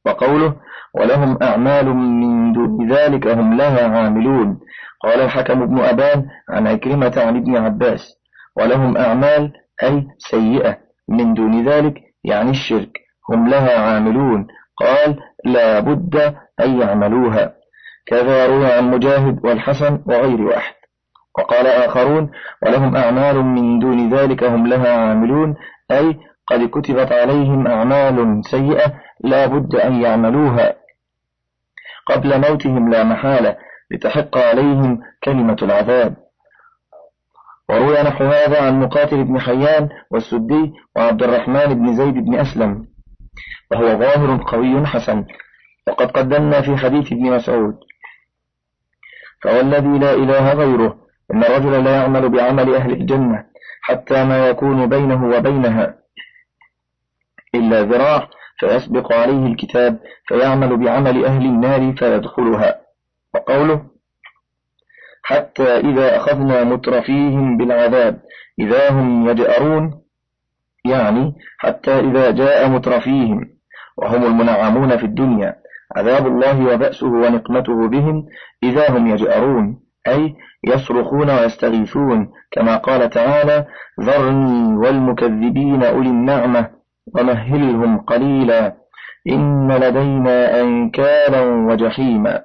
وقوله 0.06 0.56
ولهم 0.94 1.38
أعمال 1.42 1.86
من 1.96 2.52
دون 2.52 2.92
ذلك 2.92 3.26
هم 3.26 3.56
لها 3.56 3.88
عاملون 3.88 4.60
قال 5.00 5.20
الحكم 5.20 5.66
بن 5.66 5.78
أبان 5.78 6.26
عن 6.50 6.66
عكرمة 6.66 7.12
عن 7.16 7.36
ابن 7.36 7.56
عباس 7.56 8.14
ولهم 8.56 8.96
أعمال 8.96 9.52
أي 9.82 10.06
سيئة 10.18 10.78
من 11.08 11.34
دون 11.34 11.68
ذلك 11.68 11.94
يعني 12.24 12.50
الشرك 12.50 12.98
هم 13.30 13.48
لها 13.48 13.78
عاملون 13.78 14.46
قال 14.76 15.18
لا 15.44 15.80
بد 15.80 16.34
أن 16.60 16.80
يعملوها 16.80 17.54
كذا 18.06 18.46
روي 18.46 18.66
عن 18.66 18.90
مجاهد 18.90 19.40
والحسن 19.44 20.02
وغير 20.06 20.42
واحد. 20.42 20.74
وقال 21.38 21.66
آخرون 21.66 22.30
ولهم 22.62 22.96
أعمال 22.96 23.42
من 23.42 23.78
دون 23.78 24.14
ذلك 24.14 24.44
هم 24.44 24.66
لها 24.66 24.96
عاملون. 24.96 25.56
أي 25.90 26.18
قد 26.46 26.68
كتبت 26.68 27.12
عليهم 27.12 27.66
أعمال 27.66 28.40
سيئة 28.44 28.92
لا 29.24 29.46
بد 29.46 29.74
أن 29.74 30.02
يعملوها. 30.02 30.74
قبل 32.06 32.40
موتهم 32.40 32.90
لا 32.90 33.04
محالة 33.04 33.56
لتحق 33.90 34.38
عليهم 34.38 35.00
كلمة 35.24 35.56
العذاب. 35.62 36.22
وروي 37.68 38.02
نحو 38.02 38.24
هذا 38.24 38.62
عن 38.62 38.80
مقاتل 38.80 39.24
بن 39.24 39.40
حيان 39.40 39.88
والسدي 40.10 40.72
وعبد 40.96 41.22
الرحمن 41.22 41.74
بن 41.74 41.96
زيد 41.96 42.14
بن 42.14 42.34
أسلم 42.38 42.86
وهو 43.70 43.98
ظاهر 43.98 44.42
قوي 44.46 44.86
حسن 44.86 45.24
وقد 45.88 46.10
قدمنا 46.10 46.60
في 46.60 46.76
حديث 46.76 47.12
ابن 47.12 47.32
مسعود 47.32 47.74
فوالذي 49.42 49.98
لا 49.98 50.14
إله 50.14 50.52
غيره 50.52 51.01
إن 51.32 51.44
الرجل 51.44 51.84
لا 51.84 51.96
يعمل 51.96 52.28
بعمل 52.28 52.74
أهل 52.74 52.92
الجنة 52.92 53.44
حتى 53.82 54.24
ما 54.24 54.48
يكون 54.48 54.86
بينه 54.86 55.24
وبينها 55.24 55.98
إلا 57.54 57.82
ذراع 57.82 58.28
فيسبق 58.58 59.12
عليه 59.12 59.46
الكتاب 59.46 59.98
فيعمل 60.26 60.76
بعمل 60.76 61.24
أهل 61.24 61.46
النار 61.46 61.92
فيدخلها. 61.96 62.80
وقوله 63.34 63.86
حتى 65.22 65.76
إذا 65.76 66.16
أخذنا 66.16 66.64
مترفيهم 66.64 67.56
بالعذاب 67.56 68.22
إذا 68.58 68.90
هم 68.90 69.30
يجأرون 69.30 70.02
يعني 70.84 71.34
حتى 71.58 72.00
إذا 72.00 72.30
جاء 72.30 72.68
مترفيهم 72.68 73.50
وهم 73.96 74.24
المنعمون 74.24 74.96
في 74.96 75.06
الدنيا 75.06 75.56
عذاب 75.96 76.26
الله 76.26 76.74
وبأسه 76.74 77.06
ونقمته 77.06 77.88
بهم 77.88 78.26
إذا 78.62 78.90
هم 78.90 79.06
يجأرون. 79.06 79.80
أي 80.08 80.34
يصرخون 80.64 81.30
ويستغيثون. 81.30 82.30
كما 82.50 82.76
قال 82.76 83.10
تعالى 83.10 83.66
ذرني 84.00 84.76
والمكذبين 84.76 85.82
أولي 85.82 86.08
النعمة 86.08 86.70
ومهلهم 87.14 87.98
قليلا. 87.98 88.74
إن 89.28 89.72
لدينا 89.72 90.60
أنكالا 90.60 91.40
وجحيما. 91.40 92.42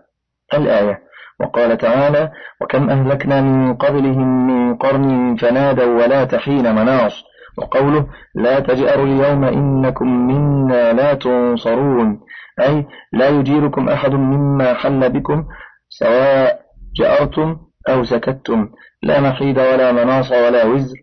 الآية. 0.53 0.99
وقال 1.39 1.77
تعالى 1.77 2.31
وكم 2.61 2.89
أهلكنا 2.89 3.41
من 3.41 3.73
قبلهم 3.73 4.47
من 4.47 4.75
قرن 4.75 5.35
فنادوا 5.35 6.03
ولا 6.03 6.23
تحين 6.23 6.75
مناص. 6.75 7.23
وقوله 7.57 8.07
لا 8.35 8.59
تجأروا 8.59 9.05
اليوم 9.05 9.43
إنكم 9.43 10.07
منا 10.27 10.93
لا 10.93 11.13
تنصرون. 11.13 12.19
أي 12.59 12.85
لا 13.13 13.29
يجيركم 13.29 13.89
أحد 13.89 14.11
مما 14.11 14.73
حل 14.73 15.09
بكم 15.09 15.43
سواء 15.89 16.66
جأرتم 16.99 17.57
أو 17.89 18.03
سكتتم 18.03 18.69
لا 19.03 19.21
محيد 19.21 19.59
ولا 19.59 19.91
مناص 19.91 20.31
ولا 20.31 20.65
وزر 20.65 20.97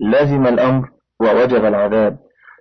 لزم 0.00 0.46
الأمر 0.46 0.88
ووجب 1.20 1.64
العذاب. 1.64 2.18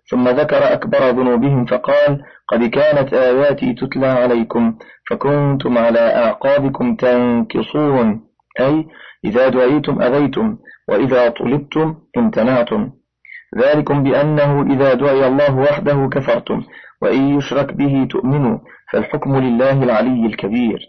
ثم 0.10 0.30
ذكر 0.30 0.74
أكبر 0.74 1.10
ذنوبهم 1.10 1.66
فقال 1.66 2.24
قد 2.48 2.64
كانت 2.64 3.14
آياتي 3.14 3.74
تتلى 3.74 4.08
عليكم 4.08 4.78
فكنتم 5.10 5.78
على 5.78 6.00
أعقابكم 6.00 6.96
تنكصون. 6.96 8.22
أي 8.60 8.88
إذا 9.26 9.50
دعيتم 9.50 10.02
أذيتم 10.02 10.58
وإذا 10.90 11.30
طلبتم 11.30 11.96
امتنعتم. 12.18 12.92
ذلكم 13.58 14.04
بأنه 14.04 14.74
إذا 14.74 14.94
دعي 14.94 15.28
الله 15.28 15.58
وحده 15.58 16.10
كفرتم 16.12 16.64
وإن 17.02 17.38
يشرك 17.38 17.74
به 17.74 18.08
تؤمنوا 18.10 18.58
فالحكم 18.92 19.38
لله 19.38 19.84
العلي 19.84 20.26
الكبير. 20.26 20.80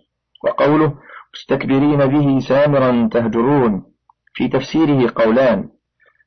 وقوله 0.45 0.95
مستكبرين 1.35 2.07
به 2.07 2.39
سامرا 2.39 3.09
تهجرون. 3.13 3.85
في 4.35 4.49
تفسيره 4.49 5.13
قولان. 5.15 5.69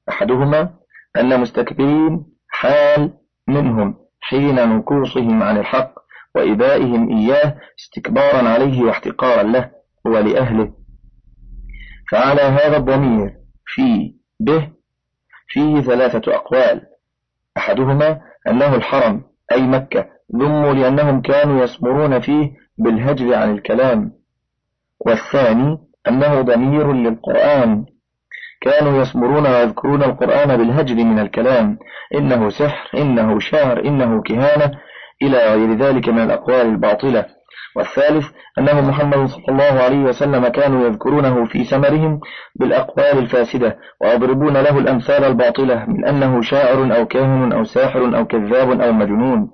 أحدهما 0.10 0.74
أن 1.18 1.39
مستكبرين 1.39 2.26
حال 2.50 3.13
منهم 3.48 3.96
حين 4.22 4.56
نكوصهم 4.56 5.44
عن 5.44 5.58
الحق 5.58 5.94
وإبائهم 6.36 7.18
إياه 7.18 7.56
استكبارا 7.80 8.50
عليه 8.50 8.82
واحتقارا 8.84 9.44
له 9.44 9.72
ولأهله 10.06 10.74
فعلى 12.12 12.41
هذا 12.41 12.78
الضمير 12.78 13.34
في 13.65 14.15
به 14.39 14.72
فيه 15.48 15.82
ثلاثة 15.82 16.36
أقوال. 16.36 16.82
أحدهما 17.58 18.22
أنه 18.48 18.76
الحرم 18.76 19.24
أي 19.52 19.62
مكة 19.62 20.06
ذموا 20.36 20.74
لأنهم 20.74 21.22
كانوا 21.22 21.63
يصبرون 21.63 22.20
فيه 22.20 22.52
بالهجر 22.78 23.36
عن 23.36 23.52
الكلام. 23.52 24.12
والثاني 24.99 25.77
أنه 26.08 26.41
ضمير 26.41 26.93
للقرآن. 26.93 27.86
كانوا 28.62 29.01
يصبرون 29.01 29.47
ويذكرون 29.47 30.03
القرآن 30.03 30.58
بالهجر 30.58 30.95
من 30.95 31.19
الكلام. 31.19 31.77
إنه 32.15 32.49
سحر 32.49 32.97
إنه 32.97 33.39
شعر 33.39 33.79
إنه 33.79 34.21
كهانة 34.21 34.71
إلى 35.21 35.38
غير 35.38 35.77
ذلك 35.77 36.10
من 36.10 36.19
الأقوال 36.19 36.65
الباطلة. 36.65 37.25
والثالث 37.75 38.25
أنه 38.60 38.89
محمد 38.89 39.25
صلى 39.25 39.45
الله 39.49 39.84
عليه 39.84 40.03
وسلم 40.03 40.47
كانوا 40.47 40.88
يذكرونه 40.88 41.45
في 41.45 41.63
سمرهم 41.63 42.19
بالأقوال 42.55 43.17
الفاسدة 43.17 43.77
ويضربون 44.01 44.53
له 44.58 44.79
الأمثال 44.79 45.23
الباطلة 45.23 45.86
من 45.86 46.05
أنه 46.05 46.41
شاعر 46.41 46.97
أو 46.97 47.05
كاهن 47.05 47.53
أو 47.53 47.63
ساحر 47.63 48.17
أو 48.17 48.25
كذاب 48.25 48.81
أو 48.81 48.91
مجنون. 48.91 49.49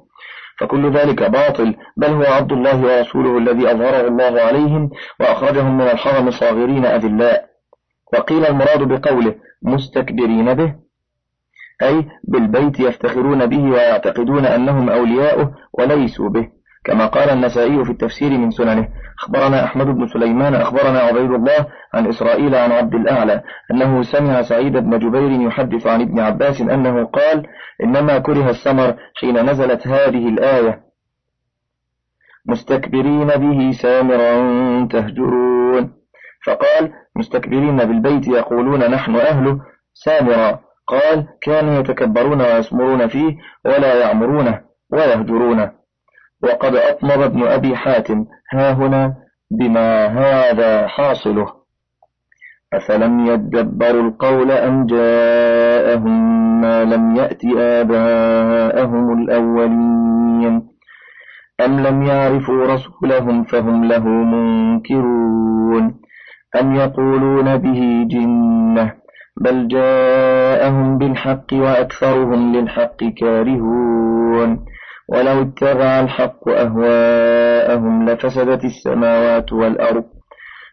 فكل 0.61 0.91
ذلك 0.91 1.23
باطل 1.23 1.75
بل 1.97 2.07
هو 2.07 2.23
عبد 2.23 2.51
الله 2.51 2.85
ورسوله 2.85 3.37
الذي 3.37 3.71
أظهره 3.71 4.07
الله 4.07 4.41
عليهم 4.41 4.89
وأخرجهم 5.19 5.77
من 5.77 5.87
الحرم 5.87 6.31
صاغرين 6.31 6.85
أذلاء. 6.85 7.45
وقيل 8.13 8.45
المراد 8.45 8.83
بقوله 8.83 9.35
مستكبرين 9.63 10.53
به 10.53 10.75
أي 11.83 12.05
بالبيت 12.23 12.79
يفتخرون 12.79 13.45
به 13.45 13.63
ويعتقدون 13.63 14.45
أنهم 14.45 14.89
أولياؤه 14.89 15.53
وليسوا 15.73 16.29
به. 16.29 16.60
كما 16.83 17.05
قال 17.05 17.29
النسائي 17.29 17.85
في 17.85 17.91
التفسير 17.91 18.29
من 18.29 18.51
سننه 18.51 18.87
أخبرنا 19.19 19.63
أحمد 19.63 19.85
بن 19.85 20.07
سليمان 20.07 20.55
أخبرنا 20.55 20.99
عبيد 20.99 21.31
الله 21.31 21.67
عن 21.93 22.07
إسرائيل 22.07 22.55
عن 22.55 22.71
عبد 22.71 22.95
الأعلى 22.95 23.43
أنه 23.71 24.01
سمع 24.03 24.41
سعيد 24.41 24.73
بن 24.73 24.99
جبير 24.99 25.41
يحدث 25.41 25.87
عن 25.87 26.01
ابن 26.01 26.19
عباس 26.19 26.61
أنه 26.61 27.05
قال 27.05 27.47
إنما 27.83 28.19
كره 28.19 28.49
السمر 28.49 28.95
حين 29.15 29.49
نزلت 29.49 29.87
هذه 29.87 30.29
الآية. 30.29 30.83
مستكبرين 32.45 33.27
به 33.27 33.71
سامرا 33.71 34.33
تهجرون. 34.91 35.93
فقال 36.45 36.91
مستكبرين 37.15 37.77
بالبيت 37.77 38.27
يقولون 38.27 38.91
نحن 38.91 39.15
أهله. 39.15 39.59
سامرا 39.93 40.59
قال 40.87 41.27
كانوا 41.41 41.79
يتكبرون 41.79 42.41
ويسمرون 42.41 43.07
فيه 43.07 43.37
ولا 43.65 43.99
يعمرونه 43.99 44.61
ويهجرونه. 44.91 45.80
وقد 46.43 46.75
أطلب 46.75 47.21
ابن 47.21 47.43
أبي 47.43 47.75
حاتم 47.75 48.25
ها 48.53 48.73
هنا 48.73 49.13
بما 49.51 50.05
هذا 50.05 50.87
حاصله. 50.87 51.61
أفلم 52.73 53.25
يدبروا 53.25 54.03
القول 54.03 54.51
أم 54.51 54.85
جاءهم 54.85 56.41
ما 56.61 56.83
لم 56.83 57.15
يأت 57.15 57.45
آباءهم 57.57 59.21
الأولين؟ 59.21 60.67
أم 61.65 61.79
لم 61.79 62.03
يعرفوا 62.03 62.65
رسولهم 62.65 63.43
فهم 63.43 63.85
له 63.85 64.07
منكرون؟ 64.07 65.95
أم 66.61 66.75
يقولون 66.75 67.57
به 67.57 68.07
جنة 68.09 68.93
بل 69.41 69.67
جاءهم 69.67 70.97
بالحق 70.97 71.53
وأكثرهم 71.53 72.55
للحق 72.55 73.03
كارهون؟ 73.17 74.65
ولو 75.11 75.41
اتبع 75.41 75.99
الحق 75.99 76.49
أهواءهم 76.49 78.09
لفسدت 78.09 78.65
السماوات 78.65 79.53
والأرض 79.53 80.03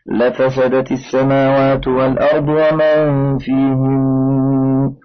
لفسدت 0.07 0.93
السماوات 0.93 1.89
والأرض 1.89 2.49
ومن 2.49 3.39
فيهم؟ 3.39 4.97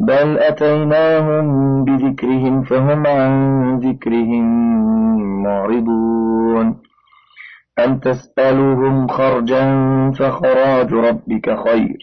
بل 0.00 0.38
أتيناهم 0.38 1.84
بذكرهم 1.84 2.62
فهم 2.62 3.06
عن 3.06 3.78
ذكرهم 3.78 4.46
معرضون. 5.42 6.76
أم 7.84 7.98
تسألهم 7.98 9.08
خرجا 9.08 9.64
فخراج 10.18 10.92
ربك 10.92 11.56
خير 11.68 11.96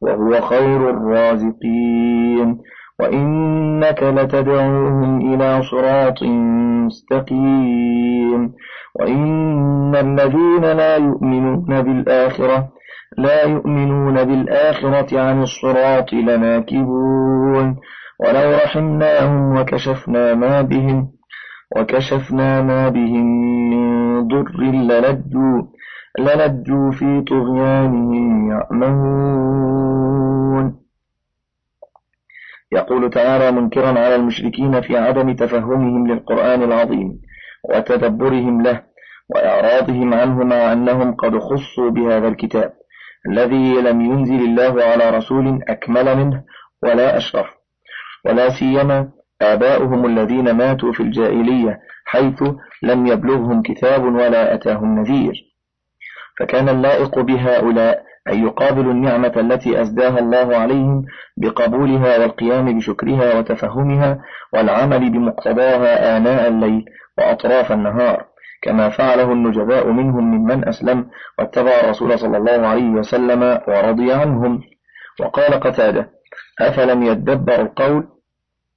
وهو 0.00 0.40
خير 0.40 0.90
الرازقين. 0.90 2.58
وإنك 3.00 4.02
لتدعوهم 4.02 5.34
إلى 5.34 5.62
صراط 5.62 6.22
مستقيم 6.86 8.52
وإن 9.00 9.96
الذين 9.96 10.62
لا 10.62 10.96
يؤمنون 10.96 11.82
بالآخرة 11.82 12.68
لا 13.18 13.44
يؤمنون 13.44 14.24
بالآخرة 14.24 15.20
عن 15.20 15.42
الصراط 15.42 16.12
لناكبون 16.12 17.76
ولو 18.20 18.50
رحمناهم 18.64 19.56
وكشفنا 19.60 20.34
ما 20.34 20.62
بهم 20.62 21.08
وكشفنا 21.76 22.62
ما 22.62 22.88
بهم 22.88 23.26
من 23.70 24.28
ضر 24.28 24.60
للجوا 24.60 25.62
للجوا 26.18 26.90
في 26.90 27.20
طغيانهم 27.20 28.50
يعمهون 28.50 29.68
يقول 32.72 33.10
تعالى 33.10 33.52
منكرا 33.52 33.88
على 33.88 34.14
المشركين 34.14 34.80
في 34.80 34.96
عدم 34.96 35.34
تفهمهم 35.34 36.06
للقرآن 36.06 36.62
العظيم 36.62 37.20
وتدبرهم 37.70 38.62
له 38.62 38.82
وإعراضهم 39.34 40.14
عنه 40.14 40.44
مع 40.44 40.72
أنهم 40.72 41.14
قد 41.14 41.38
خصوا 41.38 41.90
بهذا 41.90 42.28
الكتاب 42.28 42.72
الذي 43.28 43.74
لم 43.74 44.00
ينزل 44.00 44.40
الله 44.44 44.84
على 44.84 45.10
رسول 45.10 45.60
أكمل 45.68 46.16
منه 46.16 46.42
ولا 46.82 47.16
أشرف. 47.16 47.46
ولا 48.24 48.48
سيما 48.48 49.08
آباؤهم 49.42 50.06
الذين 50.06 50.50
ماتوا 50.50 50.92
في 50.92 51.02
الجاهلية 51.02 51.80
حيث 52.04 52.42
لم 52.82 53.06
يبلغهم 53.06 53.62
كتاب 53.62 54.04
ولا 54.04 54.54
أتاهم 54.54 54.98
نذير. 54.98 55.34
فكان 56.40 56.68
اللائق 56.68 57.18
بهؤلاء 57.20 58.07
أن 58.28 58.44
يقابلوا 58.46 58.92
النعمة 58.92 59.32
التي 59.36 59.80
أزداها 59.80 60.18
الله 60.18 60.56
عليهم 60.56 61.04
بقبولها 61.36 62.18
والقيام 62.18 62.78
بشكرها 62.78 63.38
وتفهمها 63.38 64.18
والعمل 64.52 65.10
بمقتضاها 65.10 66.16
آناء 66.16 66.48
الليل 66.48 66.84
وأطراف 67.18 67.72
النهار 67.72 68.24
كما 68.62 68.88
فعله 68.88 69.32
النجباء 69.32 69.90
منهم 69.90 70.24
ممن 70.34 70.68
أسلم 70.68 71.06
واتبع 71.38 71.70
الرسول 71.84 72.18
صلى 72.18 72.36
الله 72.36 72.66
عليه 72.66 72.90
وسلم 72.90 73.60
ورضي 73.68 74.12
عنهم. 74.12 74.60
وقال 75.20 75.60
قتادة 75.60 76.08
أفلم 76.60 77.02
يدبر 77.02 77.60
القول؟ 77.60 78.08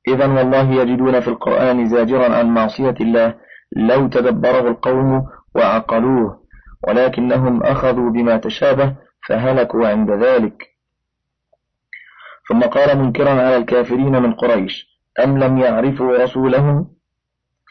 إذا 0.07 0.27
والله 0.27 0.71
يجدون 0.71 1.19
في 1.19 1.27
القرآن 1.27 1.87
زاجرا 1.87 2.35
عن 2.35 2.53
معصية 2.53 2.95
الله 3.01 3.33
لو 3.75 4.07
تدبره 4.07 4.67
القوم 4.67 5.27
وعقلوه 5.55 6.41
ولكنهم 6.87 7.63
أخذوا 7.63 8.09
بما 8.09 8.37
تشابه 8.37 8.95
فهلكوا 9.27 9.87
عند 9.87 10.11
ذلك. 10.11 10.67
ثم 12.49 12.59
قال 12.59 12.97
منكرا 12.97 13.29
على 13.29 13.57
الكافرين 13.57 14.21
من 14.21 14.33
قريش 14.33 14.87
أم 15.23 15.37
لم 15.37 15.57
يعرفوا 15.57 16.17
رسولهم؟ 16.23 16.87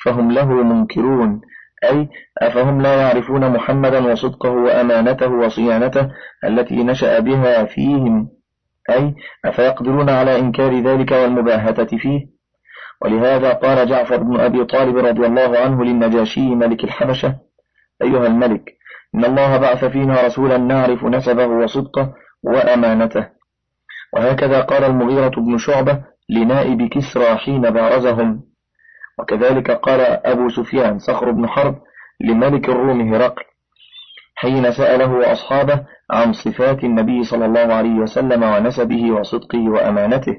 فهم 0.05 0.33
له 0.33 0.49
منكرون. 0.63 1.41
أي 1.85 2.09
أفهم 2.39 2.81
لا 2.83 3.01
يعرفون 3.01 3.51
محمدا 3.53 4.13
وصدقه 4.13 4.51
وأمانته 4.51 5.29
وصيانته 5.29 6.11
التي 6.45 6.85
نشأ 6.85 7.19
بها 7.19 7.65
فيهم؟ 7.65 8.29
أي 8.91 9.15
أفيقدرون 9.45 10.11
على 10.11 10.39
إنكار 10.39 10.81
ذلك 10.81 11.13
والمباهتة 11.13 11.99
فيه؟ 11.99 12.27
ولهذا 13.03 13.53
قال 13.53 13.89
جعفر 13.89 14.23
بن 14.23 14.41
أبي 14.41 14.65
طالب 14.65 14.97
رضي 14.97 15.27
الله 15.27 15.59
عنه 15.59 15.85
للنجاشي 15.85 16.55
ملك 16.55 16.85
الحبشة 16.85 17.37
أيها 18.03 18.27
الملك 18.27 18.77
إن 19.15 19.25
الله 19.25 19.57
بعث 19.57 19.85
فينا 19.85 20.23
رسولا 20.27 20.59
نعرف 20.59 21.05
نسبه 21.05 21.47
وصدقه 21.47 22.15
وأمانته. 22.43 23.29
وهكذا 24.13 24.61
قال 24.61 24.85
المغيرة 24.85 25.29
بن 25.29 25.59
شعبة 25.59 26.05
لنائب 26.29 26.89
كسرى 26.89 27.37
حين 27.37 27.61
بارزهم. 27.61 28.43
وكذلك 29.19 29.71
قال 29.71 30.01
أبو 30.01 30.49
سفيان 30.49 30.99
صخر 30.99 31.31
بن 31.31 31.49
حرب 31.49 31.79
لملك 32.21 32.69
الروم 32.69 33.15
هرقل 33.15 33.45
حين 34.35 34.73
سأله 34.73 35.33
أصحابه 35.33 35.87
عن 36.11 36.33
صفات 36.33 36.85
النبي 36.85 37.23
صلى 37.25 37.47
الله 37.47 37.75
عليه 37.75 37.95
وسلم 37.95 38.43
ونسبه 38.43 39.13
وصدقه 39.13 39.71
وأمانته. 39.71 40.37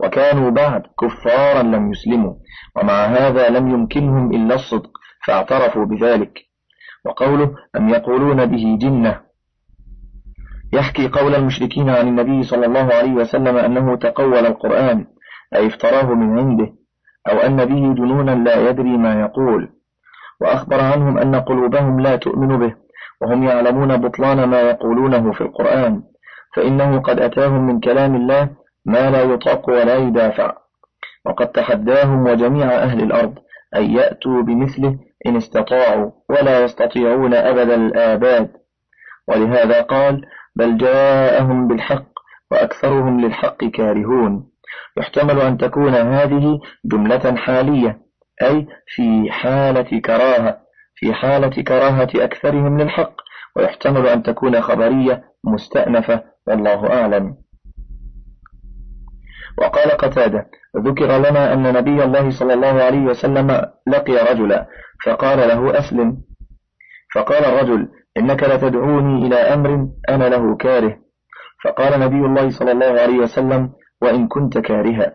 وكانوا 0.00 0.50
بعد 0.50 0.82
كفارا 1.00 1.62
لم 1.62 1.90
يسلموا 1.90 2.34
ومع 2.76 3.04
هذا 3.04 3.48
لم 3.48 3.68
يمكنهم 3.70 4.34
إلا 4.34 4.54
الصدق 4.54 4.90
فاعترفوا 5.26 5.84
بذلك. 5.84 6.51
وقوله 7.04 7.54
أم 7.76 7.88
يقولون 7.88 8.46
به 8.46 8.78
جنة. 8.80 9.20
يحكي 10.72 11.08
قول 11.08 11.34
المشركين 11.34 11.90
عن 11.90 12.08
النبي 12.08 12.42
صلى 12.42 12.66
الله 12.66 12.94
عليه 12.94 13.12
وسلم 13.12 13.56
أنه 13.56 13.96
تقول 13.96 14.34
القرآن 14.34 15.06
أي 15.54 15.66
افتراه 15.66 16.14
من 16.14 16.38
عنده 16.38 16.72
أو 17.30 17.38
أن 17.38 17.56
به 17.56 17.94
جنونا 17.94 18.30
لا 18.30 18.68
يدري 18.68 18.96
ما 18.96 19.20
يقول. 19.20 19.68
وأخبر 20.40 20.80
عنهم 20.80 21.18
أن 21.18 21.34
قلوبهم 21.34 22.00
لا 22.00 22.16
تؤمن 22.16 22.58
به 22.58 22.74
وهم 23.20 23.42
يعلمون 23.42 23.96
بطلان 23.96 24.44
ما 24.44 24.60
يقولونه 24.60 25.32
في 25.32 25.40
القرآن 25.40 26.02
فإنه 26.54 27.00
قد 27.00 27.20
أتاهم 27.20 27.66
من 27.66 27.80
كلام 27.80 28.14
الله 28.14 28.50
ما 28.84 29.10
لا 29.10 29.22
يطاق 29.22 29.70
ولا 29.70 29.96
يدافع. 29.96 30.62
وقد 31.26 31.48
تحداهم 31.48 32.26
وجميع 32.26 32.66
أهل 32.66 33.02
الأرض 33.02 33.38
أن 33.76 33.90
يأتوا 33.90 34.42
بمثله 34.42 34.98
إن 35.26 35.36
استطاعوا 35.36 36.10
ولا 36.28 36.64
يستطيعون 36.64 37.34
أبدا 37.34 37.74
الآباد. 37.74 38.50
ولهذا 39.28 39.82
قال 39.82 40.26
بل 40.56 40.76
جاءهم 40.76 41.68
بالحق 41.68 42.12
وأكثرهم 42.50 43.20
للحق 43.20 43.64
كارهون. 43.64 44.50
يحتمل 44.96 45.40
أن 45.40 45.58
تكون 45.58 45.94
هذه 45.94 46.60
جملة 46.84 47.36
حالية 47.36 47.98
أي 48.42 48.66
في 48.86 49.30
حالة 49.30 50.00
كراهة 50.00 50.58
في 50.94 51.14
حالة 51.14 51.62
كراهة 51.62 52.10
أكثرهم 52.14 52.80
للحق. 52.80 53.12
ويحتمل 53.56 54.06
أن 54.06 54.22
تكون 54.22 54.60
خبرية 54.60 55.24
مستأنفة 55.44 56.22
والله 56.46 56.92
أعلم. 57.00 57.36
وقال 59.58 59.90
قتادة 59.90 60.50
ذكر 60.76 61.18
لنا 61.18 61.52
أن 61.52 61.72
نبي 61.74 62.04
الله 62.04 62.30
صلى 62.30 62.54
الله 62.54 62.82
عليه 62.82 63.00
وسلم 63.00 63.66
لقي 63.86 64.16
رجلا 64.32 64.66
فقال 65.06 65.38
له 65.38 65.78
أسلم. 65.78 66.16
فقال 67.14 67.44
الرجل 67.44 67.88
إنك 68.16 68.42
لتدعوني 68.42 69.26
إلى 69.26 69.36
أمر 69.36 69.88
أنا 70.08 70.28
له 70.28 70.56
كاره. 70.56 70.96
فقال 71.64 72.00
نبي 72.00 72.26
الله 72.26 72.50
صلى 72.50 72.72
الله 72.72 73.00
عليه 73.00 73.18
وسلم 73.18 73.70
وإن 74.02 74.28
كنت 74.28 74.58
كارها. 74.58 75.12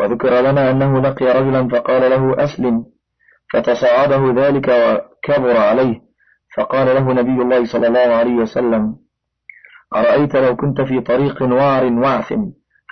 وذكر 0.00 0.40
لنا 0.40 0.70
أنه 0.70 1.00
لقي 1.00 1.26
رجلا 1.26 1.68
فقال 1.68 2.10
له 2.10 2.44
أسلم. 2.44 2.84
فتصاعده 3.52 4.32
ذلك 4.46 4.68
وكبر 4.68 5.56
عليه. 5.56 6.00
فقال 6.56 6.86
له 6.86 7.12
نبي 7.12 7.42
الله 7.42 7.64
صلى 7.64 7.86
الله 7.86 8.14
عليه 8.14 8.34
وسلم 8.34 8.96
أرأيت 9.96 10.36
لو 10.36 10.56
كنت 10.56 10.80
في 10.80 11.00
طريق 11.00 11.42
وعر 11.42 11.84
وعثم 11.92 12.42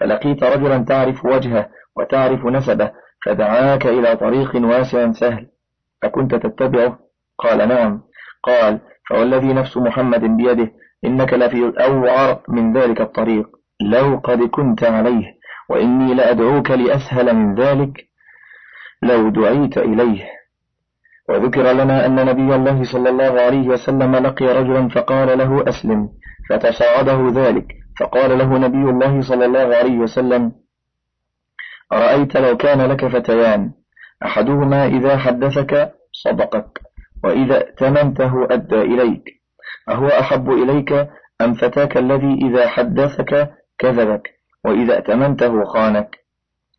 فلقيت 0.01 0.45
رجلا 0.45 0.85
تعرف 0.85 1.25
وجهه 1.25 1.69
وتعرف 1.97 2.47
نسبه 2.47 2.91
فدعاك 3.27 3.87
إلى 3.87 4.17
طريق 4.17 4.57
واسع 4.57 5.13
سهل. 5.13 5.47
أكنت 6.05 6.35
تتبعه؟ 6.35 6.99
قال 7.39 7.69
نعم. 7.69 8.03
قال 8.43 8.81
فوالذي 9.09 9.53
نفس 9.53 9.77
محمد 9.77 10.21
بيده 10.21 10.73
إنك 11.05 11.33
لفي 11.33 11.73
أوعر 11.81 12.43
من 12.49 12.73
ذلك 12.77 13.01
الطريق. 13.01 13.47
لو 13.83 14.21
قد 14.25 14.43
كنت 14.43 14.85
عليه 14.85 15.25
وإني 15.71 16.15
لأدعوك 16.15 16.71
لأسهل 16.71 17.37
من 17.37 17.55
ذلك 17.55 18.07
لو 19.03 19.29
دعيت 19.29 19.79
إليه. 19.79 20.25
وذكر 21.29 21.73
لنا 21.73 22.07
أن 22.07 22.27
نبي 22.27 22.55
الله 22.55 22.83
صلى 22.83 23.09
الله 23.09 23.41
عليه 23.41 23.69
وسلم 23.69 24.17
لقي 24.17 24.47
رجلا 24.47 24.89
فقال 24.89 25.39
له 25.39 25.69
أسلم 25.69 26.09
فتصاعده 26.51 27.29
ذلك. 27.29 27.67
فقال 28.01 28.39
له 28.39 28.59
نبي 28.59 28.91
الله 28.91 29.21
صلى 29.21 29.45
الله 29.45 29.77
عليه 29.77 29.99
وسلم 29.99 30.53
أرأيت 31.93 32.37
لو 32.37 32.57
كان 32.57 32.81
لك 32.81 33.07
فتيان 33.07 33.73
أحدهما 34.23 34.87
إذا 34.87 35.17
حدثك 35.17 35.93
صدقك 36.13 36.81
وإذا 37.25 37.57
ائتمنته 37.57 38.47
أدى 38.51 38.81
إليك 38.81 39.25
أهو 39.89 40.07
أحب 40.09 40.51
إليك 40.51 41.09
أم 41.41 41.55
فتاك 41.55 41.97
الذي 41.97 42.35
إذا 42.47 42.69
حدثك 42.69 43.51
كذبك 43.79 44.31
وإذا 44.65 44.95
ائتمنته 44.95 45.65
خانك؟ 45.65 46.17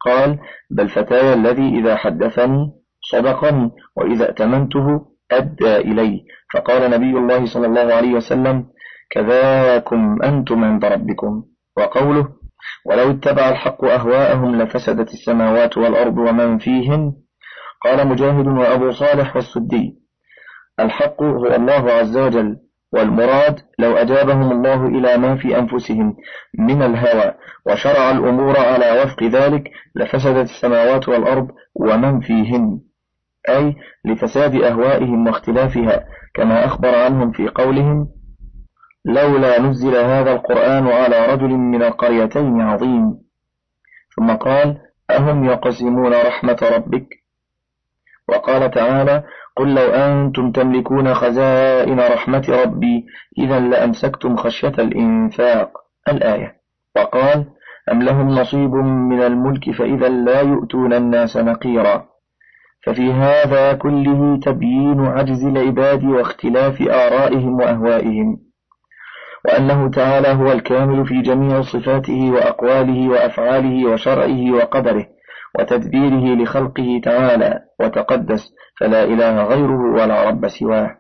قال 0.05 0.39
بل 0.69 0.89
فتاي 0.89 1.34
الذي 1.34 1.79
إذا 1.79 1.95
حدثني 1.95 2.71
صدقني 3.12 3.71
وإذا 3.95 4.25
ائتمنته 4.25 5.05
أدى 5.31 5.77
إلي 5.77 6.25
فقال 6.53 6.91
نبي 6.91 7.17
الله 7.17 7.45
صلى 7.45 7.67
الله 7.67 7.93
عليه 7.93 8.13
وسلم 8.13 8.65
كذاكم 9.12 10.21
أنتم 10.24 10.63
عند 10.63 10.86
ربكم. 10.86 11.43
وقوله 11.78 12.28
ولو 12.86 13.12
اتبع 13.12 13.50
الحق 13.50 13.86
أهواءهم 13.86 14.56
لفسدت 14.56 15.13
السماوات 15.13 15.78
والأرض 15.78 16.17
ومن 16.17 16.58
فيهن. 16.58 17.13
قال 17.82 18.08
مجاهد 18.08 18.47
وأبو 18.47 18.91
صالح 18.91 19.36
والسدي 19.36 20.02
الحق 20.80 21.24
هو 21.24 21.56
الله 21.56 21.91
عز 21.91 22.17
وجل 22.17 22.58
والمراد 22.93 23.60
لو 23.80 23.97
أجابهم 23.97 24.52
الله 24.52 24.88
إلى 24.88 25.17
ما 25.17 25.36
في 25.36 25.60
أنفسهم 25.60 26.15
من 26.60 26.82
الهوى 26.82 27.34
وشرع 27.65 28.12
الأمور 28.12 28.60
على 28.60 29.02
وفق 29.04 29.24
ذلك 29.24 29.71
لفسدت 29.95 30.50
السماوات 30.50 31.10
والأرض 31.10 31.47
ومن 31.76 32.19
فيهن. 32.19 32.80
أي 33.50 33.76
لفساد 34.06 34.56
أهوائهم 34.56 35.28
واختلافها 35.28 36.06
كما 36.34 36.65
أخبر 36.65 36.95
عنهم 36.95 37.32
في 37.32 37.47
قولهم 37.47 38.08
لولا 39.06 39.62
نزل 39.62 39.96
هذا 39.96 40.34
القرآن 40.34 40.88
على 40.88 41.26
رجل 41.26 41.50
من 41.50 41.84
القريتين 41.84 42.62
عظيم. 42.62 43.18
ثم 44.16 44.32
قال 44.32 44.78
أهم 45.12 45.46
يقسمون 45.46 46.14
رحمة 46.14 46.58
ربك؟ 46.76 47.08
وقال 48.30 48.72
تعالى 48.72 49.24
قل 49.58 49.76
لو 49.76 49.92
أنتم 49.92 50.52
تملكون 50.52 51.14
خزائن 51.14 52.00
رحمة 52.00 52.64
ربي 52.64 53.06
إذا 53.38 53.60
لأمسكتم 53.60 54.36
خشية 54.36 54.74
الإنفاق. 54.80 55.72
الآية. 56.08 56.56
وقال 56.96 57.46
أم 57.92 58.02
لهم 58.02 58.30
نصيب 58.30 58.74
من 59.12 59.22
الملك 59.22 59.72
فإذا 59.72 60.10
لا 60.10 60.42
يؤتون 60.42 60.94
الناس 60.94 61.38
نقيرا؟ 61.38 62.06
ففي 62.86 63.12
هذا 63.12 63.74
كله 63.74 64.40
تبيين 64.40 65.00
عجز 65.00 65.46
العباد 65.46 66.04
واختلاف 66.04 66.82
آرائهم 66.82 67.54
وأهوائهم. 67.54 68.51
وأنه 69.45 69.89
تعالى 69.89 70.27
هو 70.27 70.51
الكامل 70.51 71.06
في 71.06 71.21
جميع 71.21 71.62
صفاته 71.62 72.32
وأقواله 72.32 73.10
وأفعاله 73.10 73.91
وشرعه 73.91 74.51
وقدره 74.51 75.08
وتدبيره 75.60 76.43
لخلقه 76.43 77.01
تعالى 77.04 77.60
وتقدس 77.80 78.54
فلا 78.80 79.04
إله 79.04 79.43
غيره 79.43 79.93
ولا 79.93 80.30
رب 80.30 80.47
سواه. 80.47 80.97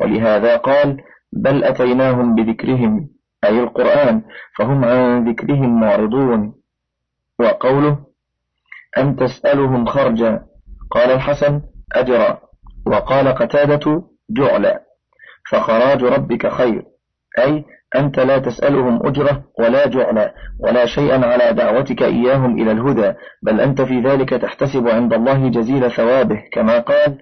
ولهذا 0.00 0.56
قال 0.56 0.96
بل 1.32 1.64
أتيناهم 1.64 2.34
بذكرهم 2.34 3.08
أي 3.44 3.60
القرآن 3.60 4.22
فهم 4.58 4.84
عن 4.84 5.28
ذكرهم 5.28 5.80
معرضون. 5.80 6.54
وقوله 7.38 7.98
أن 8.98 9.16
تسألهم 9.16 9.86
خرجا؟ 9.86 10.42
قال 10.90 11.10
الحسن 11.10 11.62
أجرا. 11.92 12.38
وقال 12.86 13.28
قتادة 13.28 14.02
جعلا. 14.30 14.82
فخراج 15.50 16.04
ربك 16.04 16.48
خير. 16.48 16.95
أي 17.38 17.64
أنت 17.96 18.18
لا 18.20 18.38
تسألهم 18.38 19.06
أجرة 19.06 19.42
ولا 19.58 19.86
جعلا 19.86 20.34
ولا 20.60 20.86
شيئا 20.86 21.26
على 21.26 21.52
دعوتك 21.52 22.02
إياهم 22.02 22.58
إلى 22.60 22.72
الهدى 22.72 23.12
بل 23.42 23.60
أنت 23.60 23.82
في 23.82 24.00
ذلك 24.00 24.30
تحتسب 24.30 24.88
عند 24.88 25.14
الله 25.14 25.48
جزيل 25.48 25.90
ثوابه 25.90 26.42
كما 26.52 26.78
قال 26.78 27.18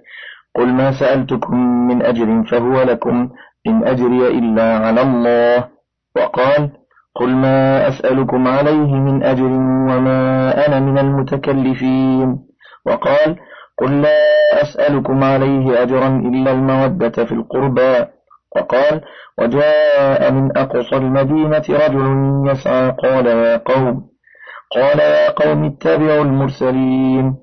قل 0.54 0.66
ما 0.68 0.92
سألتكم 0.92 1.56
من 1.88 2.02
أجر 2.02 2.44
فهو 2.50 2.82
لكم 2.82 3.30
إن 3.66 3.84
أجري 3.86 4.28
إلا 4.28 4.76
على 4.76 5.02
الله. 5.02 5.68
وقال 6.16 6.70
قل 7.14 7.28
ما 7.28 7.88
أسألكم 7.88 8.48
عليه 8.48 8.94
من 8.94 9.22
أجر 9.22 9.44
وما 9.90 10.20
أنا 10.66 10.80
من 10.80 10.98
المتكلفين. 10.98 12.38
وقال 12.86 13.36
قل 13.78 14.02
لا 14.02 14.18
أسألكم 14.62 15.24
عليه 15.24 15.82
أجرا 15.82 16.08
إلا 16.08 16.50
المودة 16.52 17.24
في 17.24 17.32
القربى. 17.32 18.06
وقال 18.56 19.00
وجاء 19.38 20.32
من 20.32 20.58
أقصى 20.58 20.96
المدينة 20.96 21.64
رجل 21.68 22.06
يسعى 22.50 22.90
قال 22.90 23.26
يا 23.26 23.56
قوم 23.56 24.08
قال 24.74 24.98
يا 24.98 25.30
قوم 25.30 25.64
اتبعوا 25.64 26.22
المرسلين. 26.22 27.36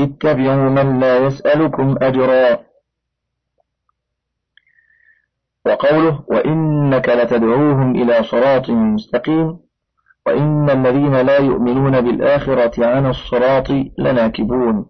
اتبعوا 0.00 0.68
من 0.70 1.00
لا 1.00 1.18
يسألكم 1.18 1.96
أجرا. 2.02 2.58
وقوله 5.66 6.24
وإنك 6.28 7.08
لتدعوهم 7.08 7.96
إلى 7.96 8.22
صراط 8.22 8.70
مستقيم. 8.70 9.58
وإن 10.26 10.70
الذين 10.70 11.16
لا 11.16 11.38
يؤمنون 11.38 12.00
بالآخرة 12.00 12.86
عن 12.86 13.06
الصراط 13.06 13.70
لناكبون. 13.98 14.86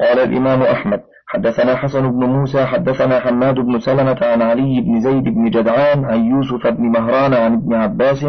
قال 0.00 0.18
الإمام 0.18 0.62
أحمد 0.62 1.02
حدثنا 1.32 1.76
حسن 1.76 2.10
بن 2.10 2.26
موسى 2.26 2.66
حدثنا 2.66 3.20
حماد 3.20 3.54
بن 3.54 3.80
سلمة 3.80 4.18
عن 4.22 4.42
علي 4.42 4.80
بن 4.80 5.00
زيد 5.00 5.24
بن 5.24 5.50
جدعان 5.50 6.04
عن 6.04 6.24
يوسف 6.24 6.66
بن 6.66 6.84
مهران 6.84 7.34
عن 7.34 7.52
ابن 7.52 7.74
عباس 7.74 8.24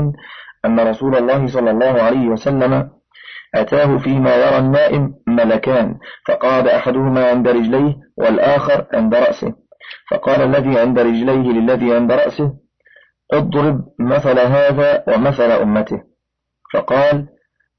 أن 0.66 0.80
رسول 0.80 1.16
الله 1.16 1.48
صلى 1.48 1.72
الله 1.72 2.02
عليه 2.02 2.28
وسلم 2.28 2.90
أتاه 3.56 3.98
فيما 3.98 4.36
يرى 4.36 4.58
النائم 4.58 5.14
ملكان 5.28 5.96
فقعد 6.28 6.68
أحدهما 6.68 7.30
عند 7.30 7.48
رجليه 7.48 7.96
والآخر 8.18 8.86
عند 8.94 9.16
رأسه. 9.16 9.54
فقال 10.12 10.42
الذي 10.42 10.80
عند 10.80 11.00
رجليه 11.00 11.52
للذي 11.52 11.96
عند 11.96 12.12
رأسه 12.12 12.54
اضرب 13.34 13.82
مثل 14.00 14.40
هذا 14.40 15.04
ومثل 15.08 15.52
أمته. 15.52 16.02
فقال 16.74 17.28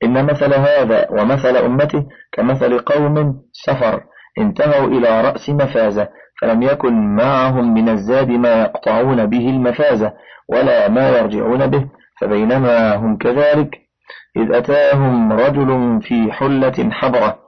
إن 0.05 0.25
مثل 0.25 0.55
هذا 0.55 1.11
ومثل 1.11 1.57
أمته 1.57 2.07
كمثل 2.33 2.79
قوم 2.79 3.43
سفر. 3.53 4.05
انتهوا 4.39 4.87
إلى 4.87 5.21
رأس 5.21 5.51
مفازة 5.51 6.09
فلم 6.41 6.63
يكن 6.63 7.17
معهم 7.17 7.75
من 7.75 7.89
الزاد 7.89 8.31
ما 8.31 8.63
يقطعون 8.63 9.27
به 9.27 9.49
المفازة 9.49 10.13
ولا 10.49 10.89
ما 10.89 11.19
يرجعون 11.19 11.67
به 11.67 11.87
فبينما 12.21 12.97
هم 12.97 13.17
كذلك 13.17 13.85
إذ 14.37 14.55
أتاهم 14.55 15.33
رجل 15.33 16.01
في 16.03 16.33
حلة 16.33 16.91
حبرة 16.91 17.39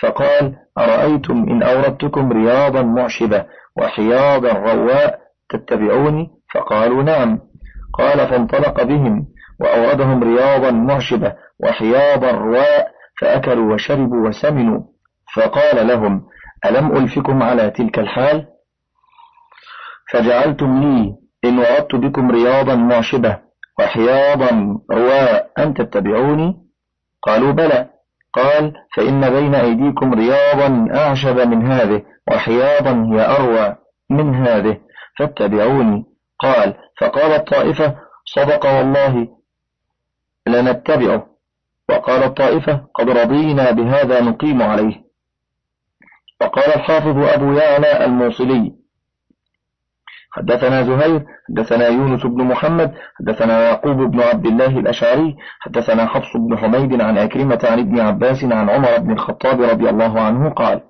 فقال 0.00 0.56
أرأيتم 0.78 1.46
إن 1.50 1.62
أوردتكم 1.62 2.32
رياضا 2.32 2.82
معشبة 2.82 3.44
وحياضا 3.76 4.52
رواء 4.52 5.18
تتبعوني؟ 5.48 6.30
فقالوا 6.54 7.02
نعم. 7.02 7.40
قال 7.98 8.28
فانطلق 8.28 8.82
بهم 8.82 9.26
وأوردهم 9.60 10.22
رياضا 10.24 10.70
معشبة 10.70 11.32
وحياضا 11.60 12.30
رواء 12.30 12.88
فأكلوا 13.20 13.74
وشربوا 13.74 14.28
وسمنوا. 14.28 14.80
فقال 15.34 15.86
لهم 15.88 16.26
ألم 16.66 16.96
ألفكم 16.96 17.42
على 17.42 17.70
تلك 17.70 17.98
الحال؟ 17.98 18.46
فجعلتم 20.12 20.80
لي 20.80 21.14
إن 21.44 21.58
وردت 21.58 21.94
بكم 21.94 22.30
رياضا 22.30 22.74
معشبة 22.74 23.38
وحياضا 23.78 24.78
رواء 24.92 25.50
أن 25.58 25.74
تتبعوني؟ 25.74 26.56
قالوا 27.22 27.52
بلى. 27.52 27.90
قال 28.32 28.72
فإن 28.96 29.30
بين 29.30 29.54
أيديكم 29.54 30.14
رياضا 30.14 30.86
أعشب 30.94 31.38
من 31.38 31.66
هذه 31.66 32.02
وحياضا 32.30 33.08
هي 33.12 33.36
أروى 33.36 33.76
من 34.10 34.34
هذه 34.34 34.80
فاتبعوني. 35.18 36.04
قال 36.38 36.74
فقال 37.00 37.32
الطائفة 37.32 37.94
صدق 38.24 38.66
والله 38.66 39.28
لنتبعه. 40.46 41.26
وقال 41.88 42.22
الطائفة 42.22 42.86
قد 42.94 43.10
رضينا 43.10 43.70
بهذا 43.70 44.20
نقيم 44.20 44.62
عليه. 44.62 45.03
وقال 46.44 46.74
الحافظ 46.74 47.18
أبو 47.18 47.52
يعلى 47.52 48.04
الموصلي. 48.04 48.72
حدثنا 50.32 50.82
زهير 50.82 51.24
حدثنا 51.48 51.88
يونس 51.88 52.26
بن 52.26 52.44
محمد 52.44 52.94
حدثنا 53.20 53.62
يعقوب 53.64 53.96
بن 53.96 54.20
عبد 54.20 54.46
الله 54.46 54.78
الأشعري 54.78 55.36
حدثنا 55.60 56.06
حفص 56.06 56.36
بن 56.36 56.58
حميد 56.58 57.00
عن 57.02 57.18
أكرمة 57.18 57.58
عن 57.64 57.78
ابن 57.78 58.00
عباس 58.00 58.44
عن 58.44 58.70
عمر 58.70 58.98
بن 58.98 59.12
الخطاب 59.12 59.62
رضي 59.62 59.90
الله 59.90 60.20
عنه 60.20 60.50
قال 60.50 60.80